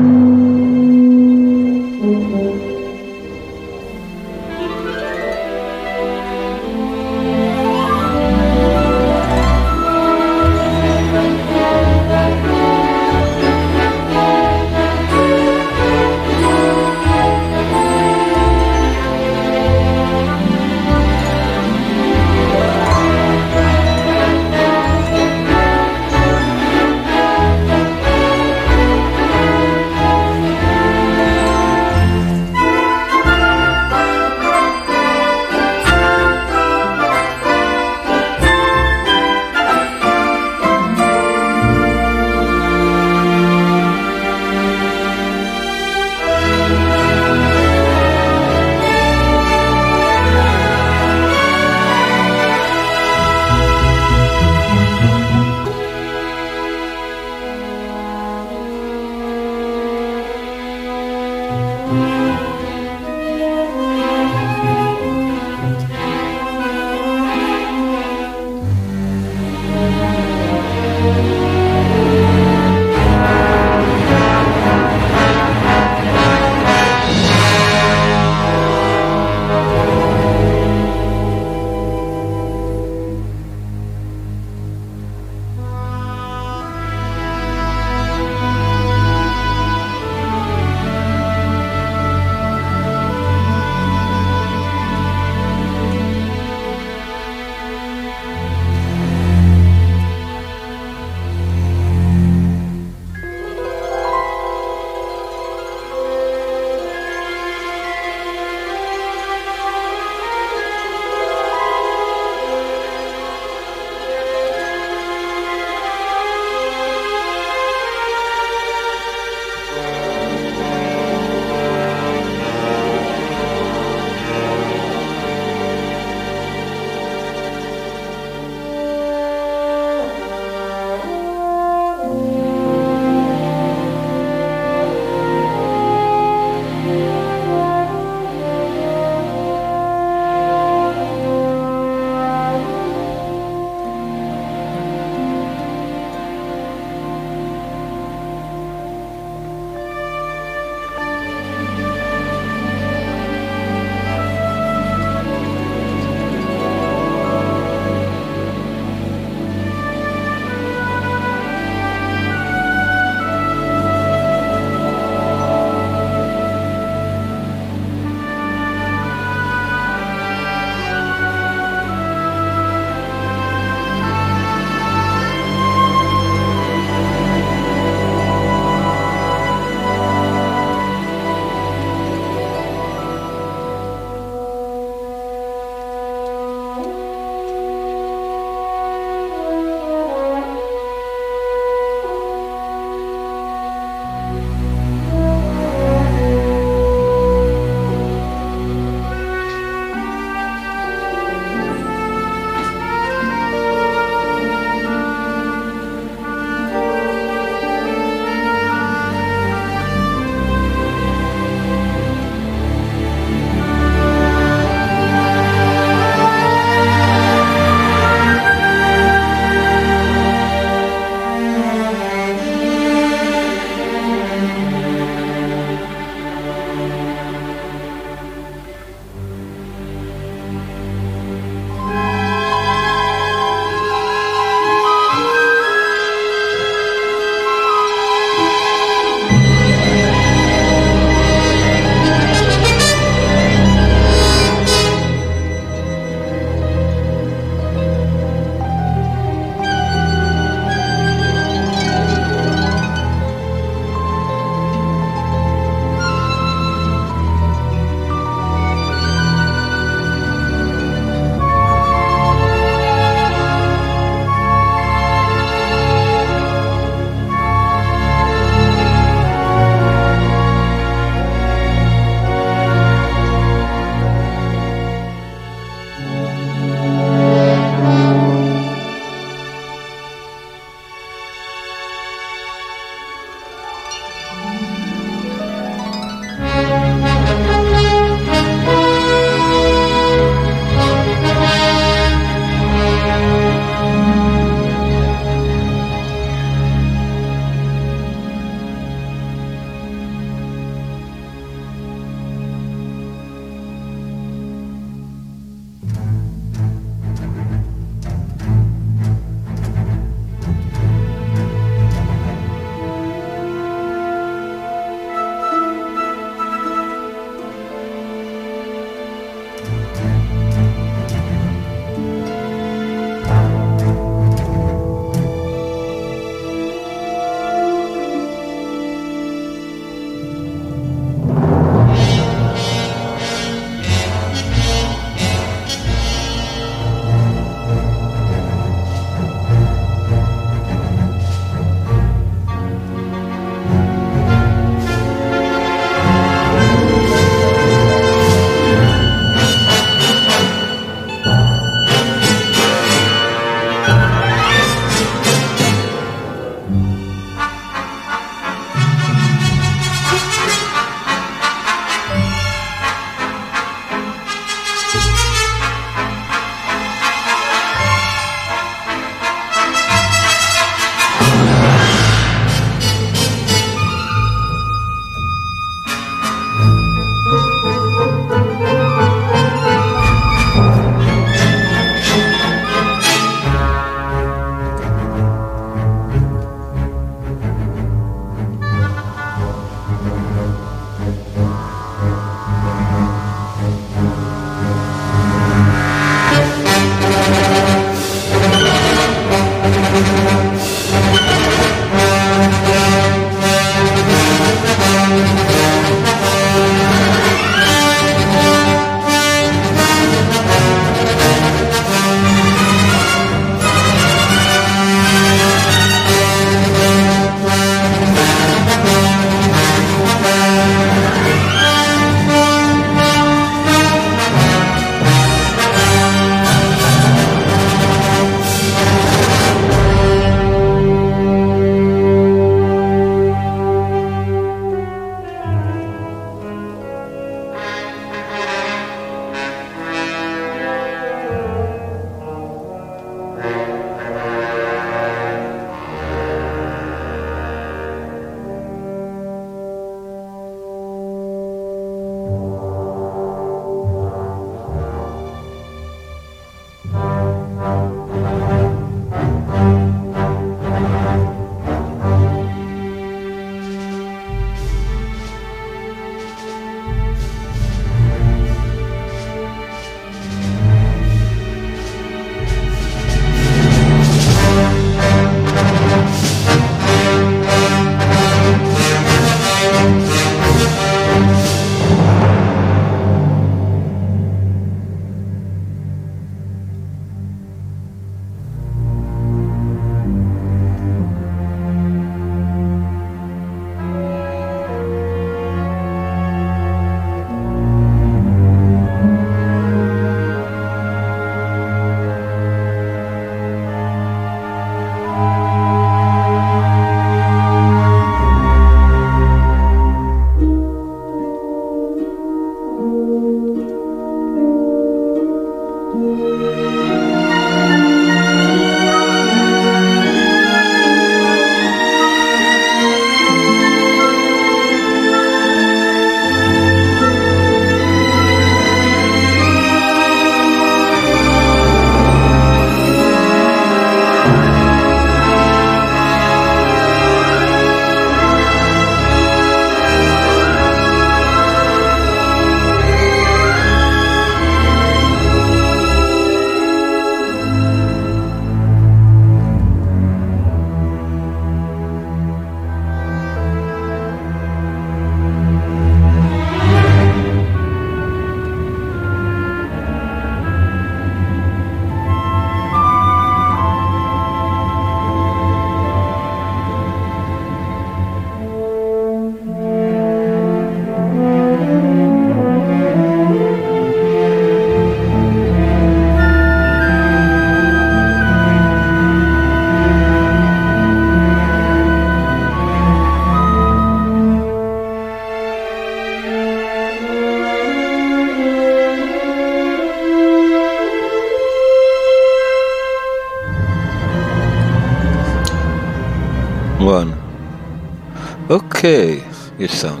[598.81, 599.19] אוקיי,
[599.59, 600.00] יש סאונד.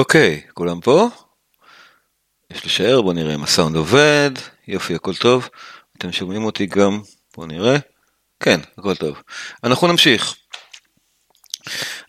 [0.00, 1.08] אוקיי, כולם פה?
[2.50, 4.30] יש לשער, בוא נראה אם הסאונד עובד,
[4.68, 5.48] יופי, הכל טוב.
[5.98, 7.00] אתם שומעים אותי גם,
[7.36, 7.76] בוא נראה.
[8.40, 9.22] כן, הכל טוב.
[9.64, 10.36] אנחנו נמשיך.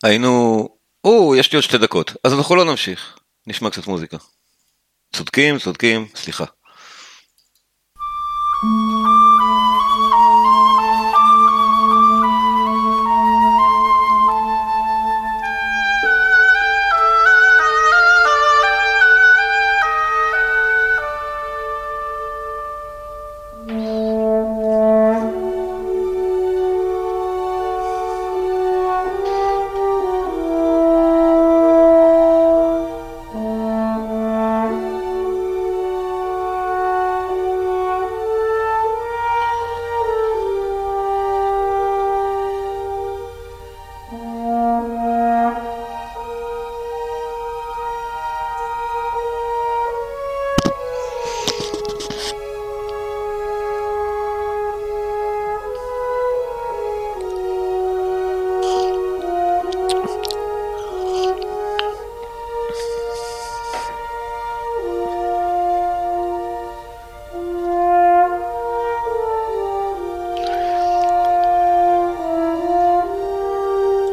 [0.03, 0.67] היינו...
[1.03, 3.17] או, יש לי עוד שתי דקות, אז אנחנו לא נמשיך.
[3.47, 4.17] נשמע קצת מוזיקה.
[5.15, 6.45] צודקים, צודקים, סליחה.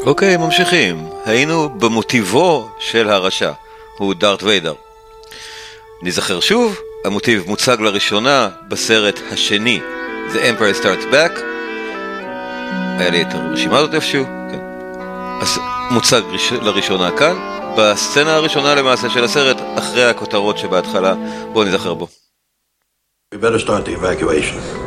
[0.09, 1.09] אוקיי, ממשיכים.
[1.25, 3.53] היינו במוטיבו של הרשע,
[3.99, 4.75] הוא דארט ויידר.
[6.03, 9.81] נזכר שוב, המוטיב מוצג לראשונה בסרט השני,
[10.33, 11.41] The Empire Starts Back.
[12.99, 14.61] היה לי את הרשימה הזאת איפשהו, כן.
[15.41, 15.59] אז
[15.91, 16.53] מוצג ראש...
[16.53, 17.37] לראשונה כאן,
[17.77, 21.15] בסצנה הראשונה למעשה של הסרט, אחרי הכותרות שבהתחלה,
[21.53, 22.09] בואו נזכר בו.
[23.35, 24.78] We better start the evacuation.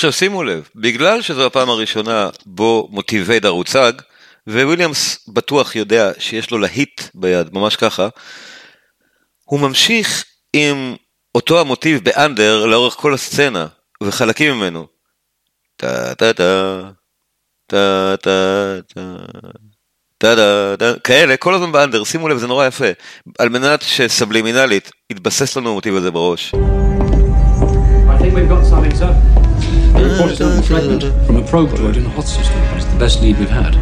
[0.00, 3.92] עכשיו שימו לב, בגלל שזו הפעם הראשונה בו מוטיב ויידר הוצג,
[4.46, 8.08] וויליאמס בטוח יודע שיש לו להיט ביד, ממש ככה,
[9.44, 10.96] הוא ממשיך עם
[11.34, 13.66] אותו המוטיב באנדר לאורך כל הסצנה,
[14.02, 14.86] וחלקים ממנו.
[15.76, 16.80] טה טה טה,
[17.66, 19.16] טה טה טה,
[20.18, 22.90] טה טה טה, כאלה, כל הזמן באנדר, שימו לב, זה נורא יפה,
[23.38, 26.54] על מנת שסבלימינלית יתבסס לנו המוטיב הזה בראש.
[26.54, 29.49] I think we've got something, sir.
[29.95, 32.59] The report is a fragment from a probe droid in the hot system.
[32.77, 33.73] It's the best lead we've had.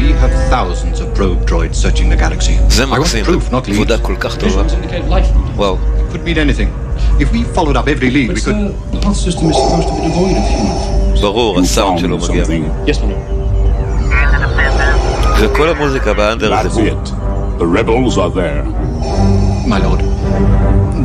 [0.00, 2.54] We have thousands of probe droids searching the galaxy.
[2.68, 3.74] זה I want מקסים, proof, not leads.
[3.74, 4.62] עבודה כל כך טובה.
[5.56, 5.76] וואו.
[6.12, 6.70] Could mean anything.
[7.20, 9.00] If we followed up every lead, But, we sir, could.
[9.00, 11.20] the hot system is supposed to be devoid of humans.
[11.20, 12.44] ברור, הסאונד שלו מגיע.
[12.86, 13.36] Yes, my lord.
[15.40, 16.88] וכל המוזיקה באנדר זה That's הוא.
[16.88, 17.08] it.
[17.58, 18.64] The rebels are there.
[19.68, 20.00] My lord.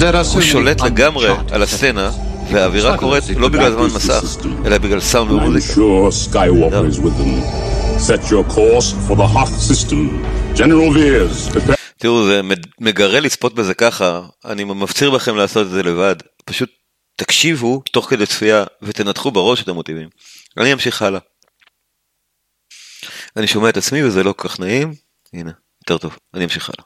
[0.02, 2.10] There are so הוא many שולט לגמרי uncharted על הסצנה,
[2.53, 4.23] והאווירה קורית לא בגלל זמן מסך,
[4.67, 5.73] אלא בגלל סאונד ומוזיקה.
[11.99, 12.41] תראו, זה
[12.81, 16.17] מגרה לצפות בזה ככה, אני מפציר בכם לעשות את זה לבד.
[16.45, 16.71] פשוט
[17.17, 20.09] תקשיבו תוך כדי צפייה ותנתחו בראש את המוטיבים.
[20.57, 21.21] אני אמשיך הלאה.
[23.37, 24.95] אני שומע את עצמי וזה לא כל כך נעים,
[25.33, 25.51] הנה,
[25.83, 26.85] יותר טוב, אני אמשיך הלאה.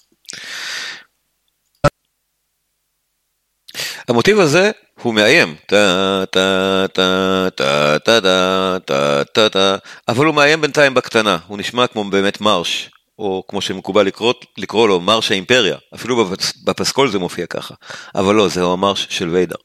[4.09, 4.71] המוטיב הזה
[5.03, 9.77] הוא מאיים, טה טה טה טה טה טה טה טה טה,
[10.09, 14.89] אבל הוא מאיים בינתיים בקטנה, הוא נשמע כמו באמת מרש, או כמו שמקובל לקרוא, לקרוא
[14.89, 17.75] לו מרש האימפריה, אפילו בפס, בפסקול זה מופיע ככה,
[18.15, 19.57] אבל לא, זהו המרש של ויידר.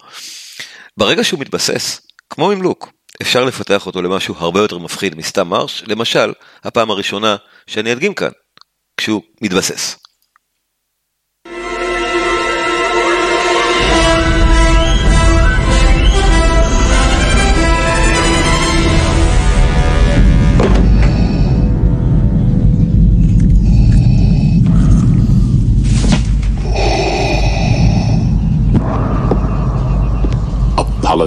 [0.98, 5.84] ברגע שהוא מתבסס, כמו עם לוק, אפשר לפתח אותו למשהו הרבה יותר מפחיד מסתם מרש,
[5.88, 6.34] למשל,
[6.64, 7.36] הפעם הראשונה
[7.68, 8.32] שאני אדגים כאן,
[8.98, 10.05] כשהוא מתבסס.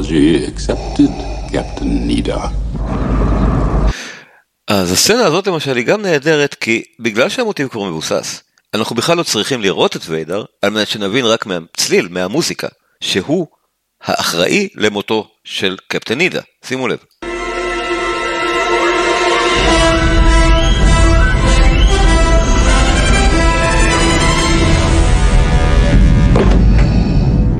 [0.09, 1.12] Apology accepted,
[1.52, 2.40] Captain Nida.
[4.68, 8.42] אז הסצנה הזאת למשל היא גם נהדרת כי בגלל שהמוטיב כבר מבוסס,
[8.74, 12.68] אנחנו בכלל לא צריכים לראות את ויידר על מנת שנבין רק מהצליל, מהמוזיקה,
[13.00, 13.46] שהוא
[14.02, 16.98] האחראי למותו של קפטן נידה, שימו לב.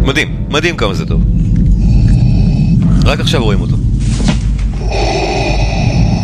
[0.03, 1.21] מדהים, מדהים כמה זה טוב.
[3.09, 3.75] רק עכשיו רואים אותו.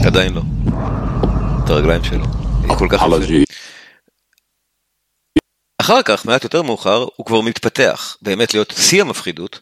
[0.06, 0.42] עדיין לא.
[1.64, 2.24] את הרגליים שלו.
[2.68, 3.44] הוא כל כך יפה.
[5.78, 9.60] אחר כך, מעט יותר מאוחר, הוא כבר מתפתח, באמת להיות שיא המפחידות.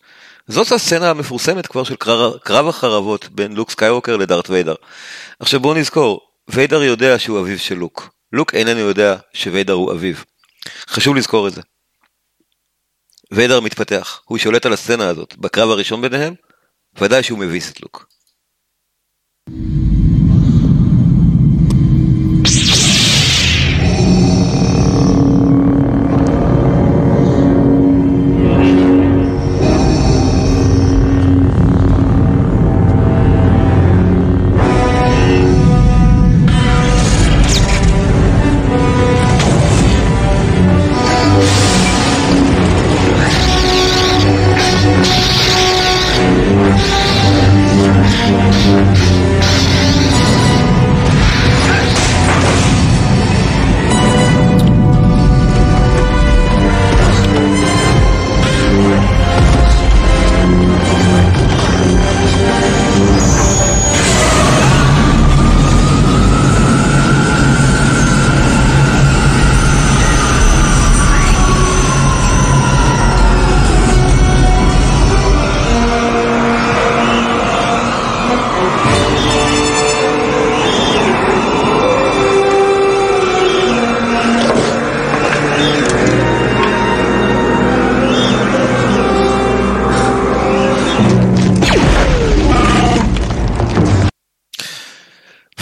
[0.48, 4.74] זאת הסצנה המפורסמת כבר של קרב, קרב החרבות בין לוק סקייווקר לדארת' ויידר.
[5.40, 8.14] עכשיו בואו נזכור, ויידר יודע שהוא אביו של לוק.
[8.32, 10.14] לוק איננו יודע שוויידר הוא אביו.
[10.88, 11.60] חשוב לזכור את זה.
[13.32, 15.34] ויידר מתפתח, הוא שולט על הסצנה הזאת.
[15.38, 16.34] בקרב הראשון ביניהם,
[17.00, 18.08] ודאי שהוא מביס את לוק.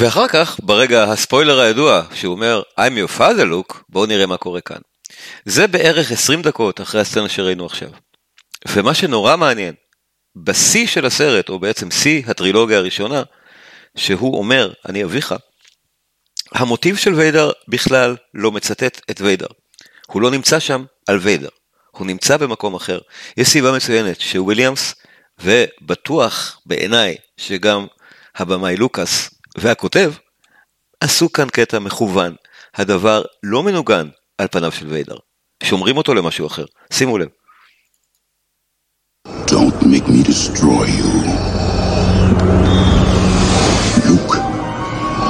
[0.01, 4.61] ואחר כך, ברגע הספוילר הידוע, שהוא אומר I'm your father look, בואו נראה מה קורה
[4.61, 4.76] כאן.
[5.44, 7.90] זה בערך 20 דקות אחרי הסצנה שראינו עכשיו.
[8.68, 9.74] ומה שנורא מעניין,
[10.44, 13.22] בשיא של הסרט, או בעצם שיא הטרילוגיה הראשונה,
[13.96, 15.34] שהוא אומר, אני אביך,
[16.55, 19.48] המוטיב של ויידר בכלל לא מצטט את ויידר.
[20.07, 21.48] הוא לא נמצא שם על ויידר,
[21.90, 22.98] הוא נמצא במקום אחר.
[23.36, 24.94] יש סיבה מצוינת שוויליאמס,
[25.40, 27.86] ובטוח בעיניי שגם
[28.36, 30.12] הבמאי לוקאס והכותב,
[31.01, 32.34] עשו כאן קטע מכוון.
[32.74, 35.16] הדבר לא מנוגן על פניו של ויידר.
[35.62, 36.64] שומרים אותו למשהו אחר.
[36.92, 37.28] שימו לב.
[39.46, 41.11] Don't make me destroy you.
[44.09, 44.36] Luke,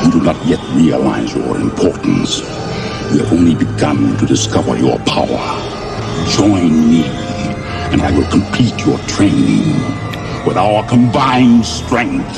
[0.00, 2.32] you do not yet realize your importance.
[3.10, 5.44] You have only begun to discover your power.
[6.38, 7.02] Join me,
[7.92, 9.66] and I will complete your training.
[10.46, 12.36] With our combined strength,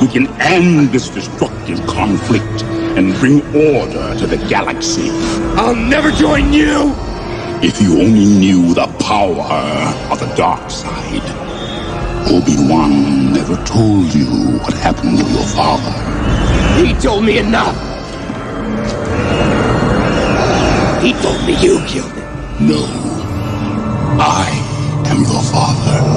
[0.00, 2.62] we can end this destructive conflict
[2.96, 5.10] and bring order to the galaxy.
[5.56, 6.92] I'll never join you!
[7.62, 9.42] If you only knew the power
[10.10, 11.22] of the dark side.
[12.28, 14.26] Obi-Wan never told you
[14.58, 15.92] what happened to your father.
[16.84, 17.76] He told me enough!
[21.02, 22.66] He told me you killed him.
[22.66, 22.86] No.
[24.18, 24.48] I
[25.06, 26.13] am your father.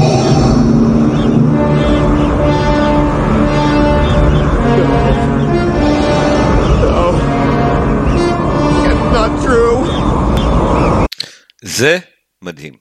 [11.68, 11.98] זה
[12.42, 12.74] מדהים.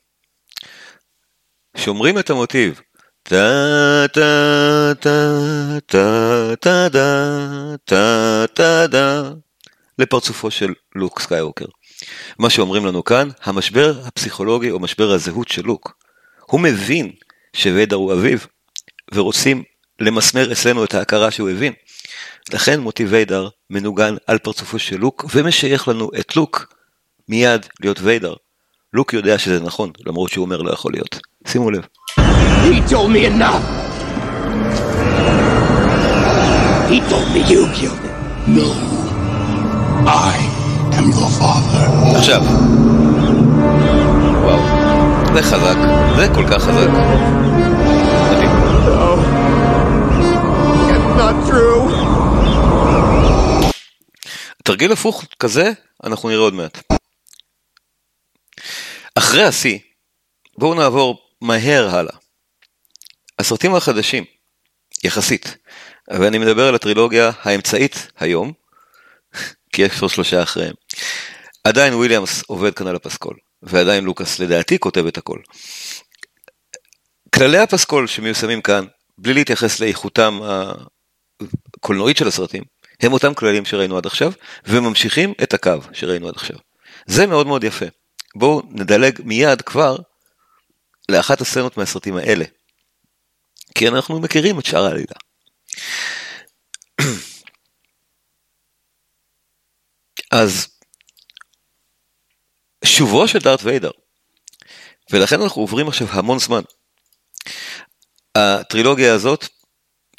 [1.77, 2.81] שומרים את המוטיב.
[3.23, 9.31] טה טה טה טה טה דה טה טה דה
[9.99, 11.65] לפרצופו של לוק סקייווקר.
[12.39, 15.97] מה שאומרים לנו כאן, המשבר הפסיכולוגי או משבר הזהות של לוק.
[16.51, 17.13] הוא מבין
[17.57, 18.39] שוויידר הוא אביו,
[19.15, 19.65] ורוצים
[20.01, 21.73] למסמר אצלנו את ההכרה שהוא הבין.
[22.53, 26.75] לכן מוטיב ויידר מנוגן על פרצופו של לוק, ומשייך לנו את לוק
[27.29, 28.35] מיד להיות ויידר.
[28.97, 31.19] לוק יודע שזה נכון, למרות שהוא אומר לא יכול להיות.
[31.47, 31.87] שימו לב.
[32.19, 33.65] He told me enough.
[36.91, 38.17] He told me you killed him.
[38.59, 38.69] No.
[40.07, 40.37] I
[40.99, 42.17] am your father.
[42.17, 42.43] עכשיו.
[44.43, 44.59] וואו.
[45.35, 45.77] זה חזק.
[46.17, 46.89] זה כל כך חזק.
[48.31, 48.51] מדהים.
[48.87, 49.11] No.
[50.91, 52.07] It's not true.
[54.65, 55.73] תרגיל הפוך כזה,
[56.05, 56.96] אנחנו נראה עוד מעט.
[59.19, 59.79] אחרי השיא,
[60.59, 62.17] בואו נעבור מהר הלאה.
[63.39, 64.25] הסרטים החדשים,
[65.05, 65.57] יחסית,
[66.11, 68.53] ואני מדבר על הטרילוגיה האמצעית היום,
[69.73, 70.75] כי יש כבר שלושה אחריהם.
[71.65, 75.39] עדיין וויליאמס עובד כאן על הפסקול, ועדיין לוקאס לדעתי כותב את הכל.
[77.35, 78.85] כללי הפסקול שמיושמים כאן,
[79.19, 80.41] בלי להתייחס לאיכותם
[81.77, 82.63] הקולנועית של הסרטים,
[83.01, 84.33] הם אותם כללים שראינו עד עכשיו,
[84.67, 86.57] וממשיכים את הקו שראינו עד עכשיו.
[87.07, 87.87] זה מאוד מאוד יפה.
[88.39, 89.97] בואו נדלג מיד כבר
[91.09, 92.45] לאחת הסצנות מהסרטים האלה.
[93.75, 95.15] כי אנחנו מכירים את שאר העלילה.
[100.33, 100.69] אז
[102.85, 103.91] שובו של דארט ויידר,
[105.13, 106.63] ולכן אנחנו עוברים עכשיו המון זמן.
[108.35, 109.47] הטרילוגיה הזאת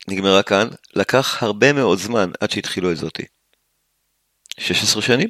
[0.08, 3.26] נגמרה כאן, לקח הרבה מאוד זמן עד שהתחילו את זאתי.
[4.60, 5.30] 16 שנים.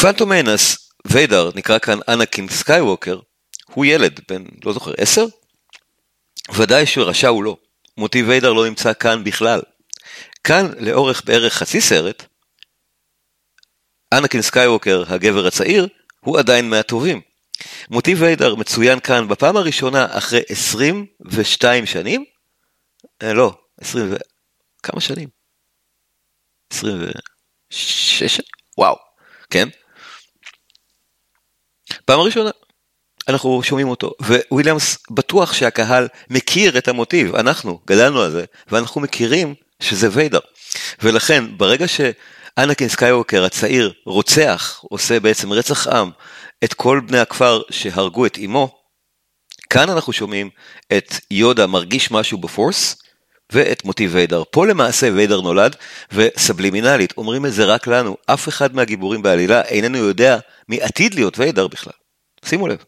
[0.00, 3.18] Phantom Menace, ויידר, נקרא כאן אנקין סקייווקר,
[3.74, 5.26] הוא ילד, בן, לא זוכר, 10?
[6.54, 7.56] ודאי שרשע הוא לא.
[7.96, 9.62] מוטיב ויידר לא נמצא כאן בכלל.
[10.44, 12.24] כאן, לאורך בערך חצי סרט,
[14.12, 15.88] אנקין סקייווקר, הגבר הצעיר,
[16.20, 17.20] הוא עדיין מהטובים.
[17.90, 22.24] מוטיב ויידר מצוין כאן בפעם הראשונה אחרי 22 שנים,
[23.22, 24.16] אה, לא, 20 ו...
[24.82, 25.28] כמה שנים?
[26.70, 28.40] 26?
[28.78, 28.96] וואו,
[29.50, 29.68] כן?
[32.06, 32.50] פעם ראשונה.
[33.28, 34.12] אנחנו שומעים אותו,
[34.50, 40.38] וויליאמס בטוח שהקהל מכיר את המוטיב, אנחנו גדלנו על זה, ואנחנו מכירים שזה ויידר.
[41.02, 46.10] ולכן, ברגע שאנקין סקייווקר הצעיר רוצח, עושה בעצם רצח עם,
[46.64, 48.78] את כל בני הכפר שהרגו את אמו,
[49.70, 50.50] כאן אנחנו שומעים
[50.96, 52.96] את יודה מרגיש משהו בפורס,
[53.52, 54.42] ואת מוטיב ויידר.
[54.50, 55.76] פה למעשה ויידר נולד,
[56.12, 60.38] וסבלימינלית, אומרים את זה רק לנו, אף אחד מהגיבורים בעלילה איננו יודע
[60.68, 61.92] מי עתיד להיות ויידר בכלל.
[62.44, 62.84] שימו לב.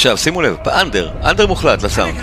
[0.00, 2.14] עכשיו שימו לב, באנדר, אנדר מוחלט לסאונד.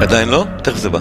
[0.00, 0.44] עדיין לא?
[0.62, 0.98] תכף זה בא.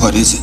[0.00, 0.41] What is it?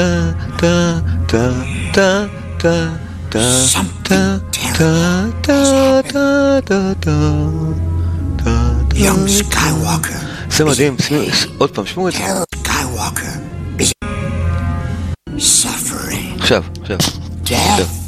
[0.00, 1.52] טה טה טה
[1.92, 2.26] טה
[2.58, 2.86] טה
[3.28, 3.58] טה
[4.02, 4.38] טה
[4.72, 7.50] טה טה טה טה טה
[8.94, 10.24] Young Skywalker.
[10.50, 10.96] זה מדהים,
[11.58, 12.18] עוד פעם, שמעו את זה.
[15.36, 16.40] Suffering.
[16.40, 17.99] עכשיו, עכשיו.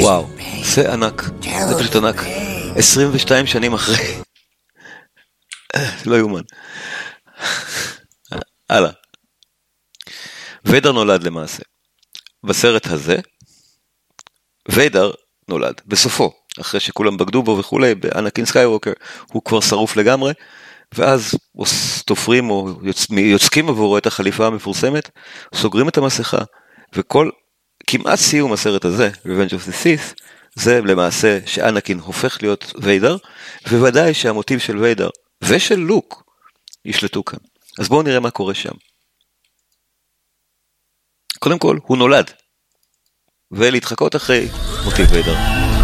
[0.00, 0.26] וואו,
[0.74, 1.22] זה ענק,
[1.68, 2.16] זה פשוט ענק.
[2.76, 3.96] 22 שנים אחרי.
[6.06, 6.42] לא יאומן.
[8.70, 8.90] הלאה.
[10.64, 11.62] ויידר נולד למעשה.
[12.44, 13.16] בסרט הזה,
[14.68, 15.10] ויידר
[15.48, 16.32] נולד, בסופו.
[16.60, 18.92] אחרי שכולם בגדו בו וכולי, באנקין סקייווקר,
[19.32, 20.32] הוא כבר שרוף לגמרי,
[20.94, 21.34] ואז
[22.06, 22.68] תופרים או
[23.10, 25.10] יוצקים עבורו את החליפה המפורסמת,
[25.54, 26.38] סוגרים את המסכה,
[26.94, 27.30] וכל,
[27.86, 30.22] כמעט סיום הסרט הזה, Revenge of the Sith,
[30.54, 33.16] זה למעשה שאנקין הופך להיות ויידר,
[33.68, 35.08] וודאי שהמוטיב של ויידר
[35.44, 36.24] ושל לוק
[36.84, 37.38] ישלטו כאן.
[37.78, 38.74] אז בואו נראה מה קורה שם.
[41.38, 42.30] קודם כל, הוא נולד,
[43.50, 44.48] ולהתחקות אחרי
[44.84, 45.77] מוטיב ויידר.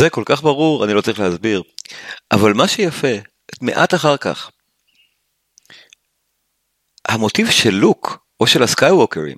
[0.00, 1.62] זה כל כך ברור, אני לא צריך להסביר.
[2.32, 3.14] אבל מה שיפה,
[3.60, 4.50] מעט אחר כך,
[7.08, 9.36] המוטיב של לוק, או של הסקייווקרים,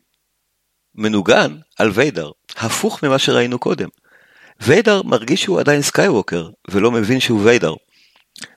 [0.94, 3.88] מנוגן על ויידר, הפוך ממה שראינו קודם.
[4.60, 7.74] ויידר מרגיש שהוא עדיין סקייווקר, ולא מבין שהוא ויידר.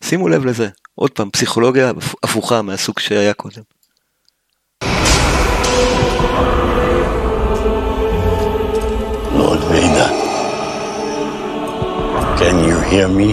[0.03, 1.91] שימו לב לזה, עוד פעם, פסיכולוגיה
[2.24, 3.64] הפוכה מהסוג שהיה קודם.
[9.38, 10.05] Lord Vader,
[12.38, 13.30] can you hear me?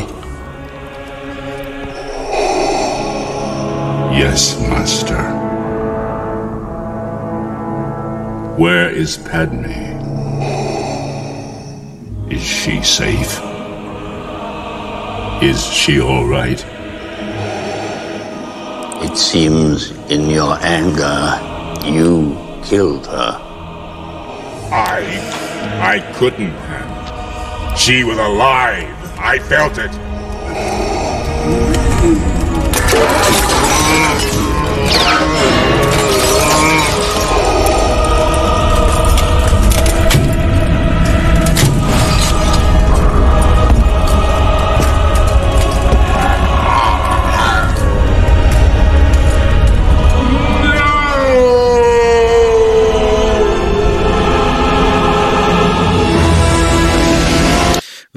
[4.16, 5.22] Yes, Master.
[8.56, 9.64] Where is Padme?
[12.30, 13.40] Is she safe?
[15.42, 16.64] Is she all right?
[19.02, 21.40] It seems in your anger,
[21.84, 23.38] you killed her.
[24.70, 25.02] I.
[25.82, 26.91] I couldn't have.
[27.76, 28.94] She was alive.
[29.18, 29.90] I felt it.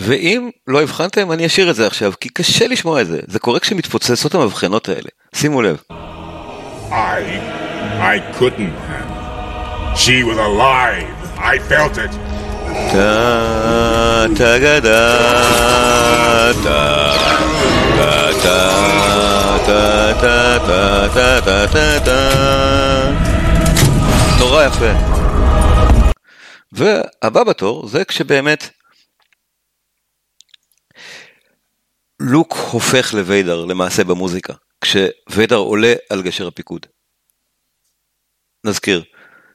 [0.06, 3.20] ואם לא הבחנתם, אני אשאיר את זה עכשיו, כי קשה לשמוע את זה.
[3.28, 5.10] זה קורה כשמתפוצצות המבחנות האלה.
[5.36, 5.78] שימו לב.
[6.90, 6.94] I.
[8.00, 8.76] I couldn't.
[9.96, 11.16] She was alive.
[11.38, 12.16] I felt it.
[12.92, 15.18] טה טה גדה
[16.64, 17.12] טה
[17.98, 18.72] טה טה
[19.66, 22.30] טה טה טה טה טה טה
[24.40, 24.92] נורא יפה.
[26.72, 28.70] והבא בתור זה כשבאמת
[32.28, 36.86] לוק הופך לוויידר למעשה במוזיקה, כשוויידר עולה על גשר הפיקוד.
[38.64, 39.04] נזכיר.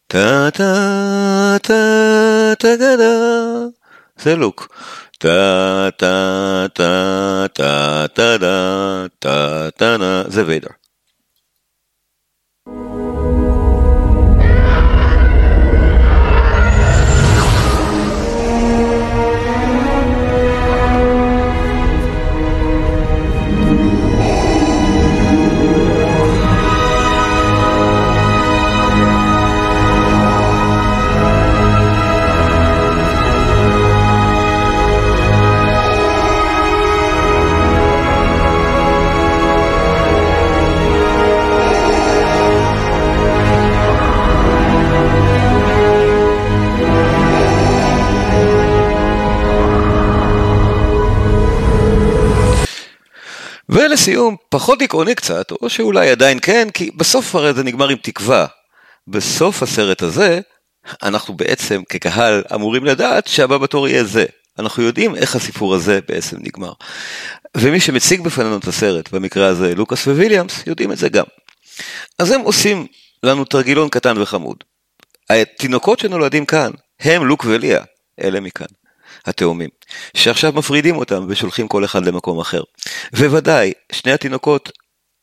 [0.06, 3.14] טה טה טה טה גדה
[4.16, 4.68] זה לוק.
[5.18, 10.79] טה טה טה טה טה טה טה טה טה זה ויידר.
[53.72, 58.46] ולסיום, פחות עקרוני קצת, או שאולי עדיין כן, כי בסוף הרי זה נגמר עם תקווה.
[59.08, 60.40] בסוף הסרט הזה,
[61.02, 64.24] אנחנו בעצם כקהל אמורים לדעת שהבא בתור יהיה זה.
[64.58, 66.72] אנחנו יודעים איך הסיפור הזה בעצם נגמר.
[67.56, 71.24] ומי שמציג בפנינו את הסרט, במקרה הזה לוקאס וויליאמס, יודעים את זה גם.
[72.18, 72.86] אז הם עושים
[73.22, 74.56] לנו תרגילון קטן וחמוד.
[75.30, 76.70] התינוקות שנולדים כאן,
[77.00, 77.82] הם לוק וליה,
[78.20, 78.66] אלה מכאן.
[79.26, 79.68] התאומים,
[80.16, 82.62] שעכשיו מפרידים אותם ושולחים כל אחד למקום אחר.
[83.12, 84.72] וודאי, שני התינוקות,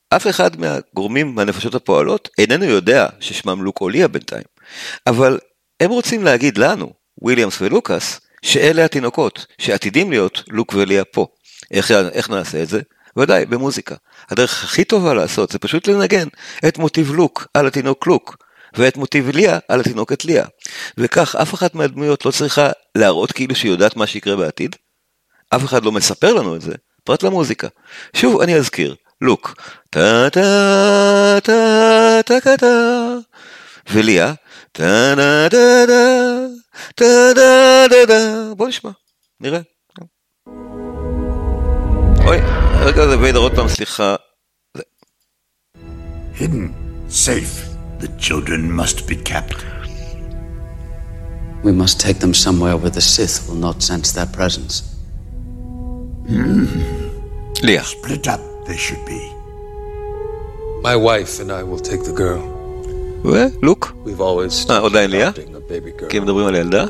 [0.10, 4.44] אף אחד מהגורמים מהנפשות הפועלות איננו יודע ששמם לוק או ליה בינתיים.
[5.08, 5.40] אבל
[5.80, 11.28] הם רוצים להגיד לנו, וויליאמס ולוקאס, שאלה התינוקות, שעתידים להיות לוק וליה פה.
[11.72, 12.82] איך, איך נעשה את זה?
[13.18, 13.96] ודאי, במוזיקה.
[14.30, 16.28] הדרך הכי טובה לעשות זה פשוט לנגן
[16.68, 18.38] את מוטיב לוק על התינוק לוק,
[18.78, 20.46] ואת מוטיב ליה על התינוקת ליה.
[20.98, 24.76] וכך אף אחת מהדמויות לא צריכה להראות כאילו שהיא יודעת מה שיקרה בעתיד.
[25.50, 26.74] אף אחד לא מספר לנו את זה,
[27.04, 27.68] פרט למוזיקה.
[28.14, 29.56] שוב, אני אזכיר, לוק,
[29.90, 33.14] טה טה טה טה טה טה
[33.92, 34.34] וליה,
[34.72, 36.48] טה דה דה דה
[36.96, 37.06] טה
[37.36, 38.92] דה דה דה בוא נשמע,
[39.40, 39.60] נראה.
[42.26, 42.38] אוי,
[42.80, 44.16] רגע זה ויידר עוד פעם, סליחה.
[46.40, 46.72] Hidden,
[47.10, 47.77] safe.
[48.01, 49.59] The children must be kept.
[51.63, 54.83] We must take them somewhere where the Sith will not sense their presence.
[57.63, 57.85] Leah.
[57.85, 59.21] Split up, they should be.
[60.83, 62.43] My wife and I will take the girl.
[63.25, 63.95] ולוק?
[64.05, 65.31] We've always אה, עדיין ליה?
[65.31, 66.09] adopting a baby girl.
[66.09, 66.85] כי הם מדברים על ילדה?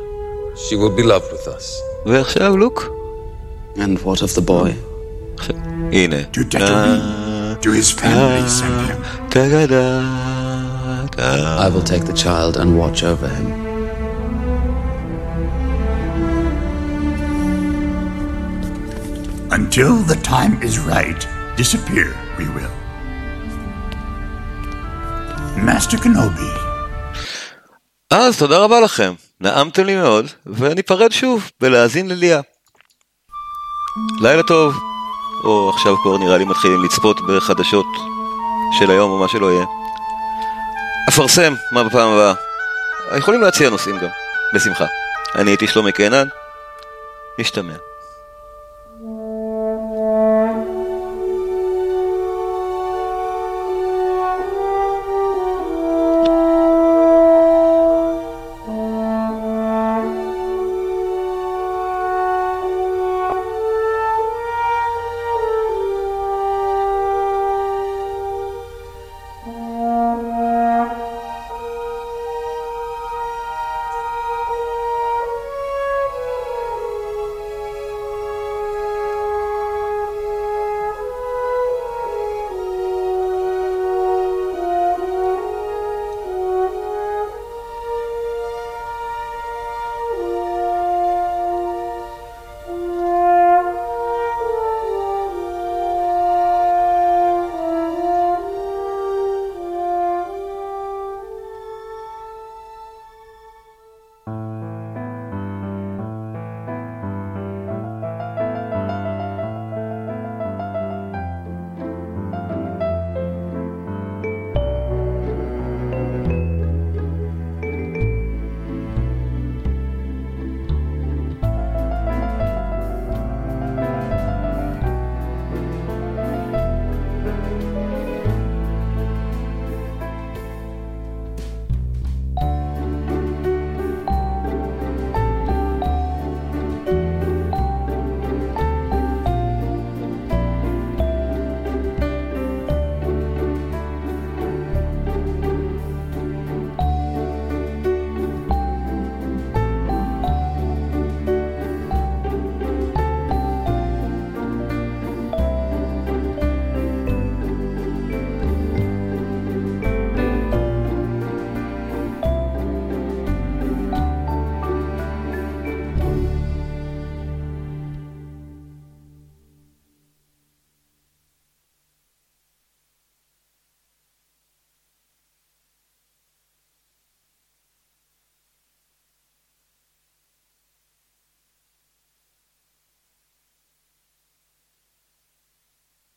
[0.55, 1.65] She will be loved with us.
[2.07, 2.91] ועכשיו לוק?
[3.77, 4.73] And what of the boy?
[5.93, 6.17] הנה.
[6.33, 10.26] To Tatooine, to his family, send him.
[11.18, 11.66] טגדה.
[11.66, 13.50] I will take the child and watch over him.
[19.58, 21.22] Until the time is right,
[21.62, 22.08] disappear
[22.38, 22.76] we will.
[25.68, 26.52] Master Kenobi,
[28.12, 32.42] אז תודה רבה לכם, נעמתם לי מאוד, וניפרד שוב בלהאזין לליה.
[34.22, 34.76] לילה טוב,
[35.44, 37.86] או עכשיו כבר נראה לי מתחילים לצפות בחדשות
[38.80, 39.77] של היום או מה שלא יהיה.
[41.10, 42.34] אפרסם מה בפעם הבאה.
[43.18, 44.10] יכולים להציע נושאים גם,
[44.54, 44.86] בשמחה.
[45.36, 46.28] אני הייתי שלומי קינן,
[47.40, 47.74] משתמע.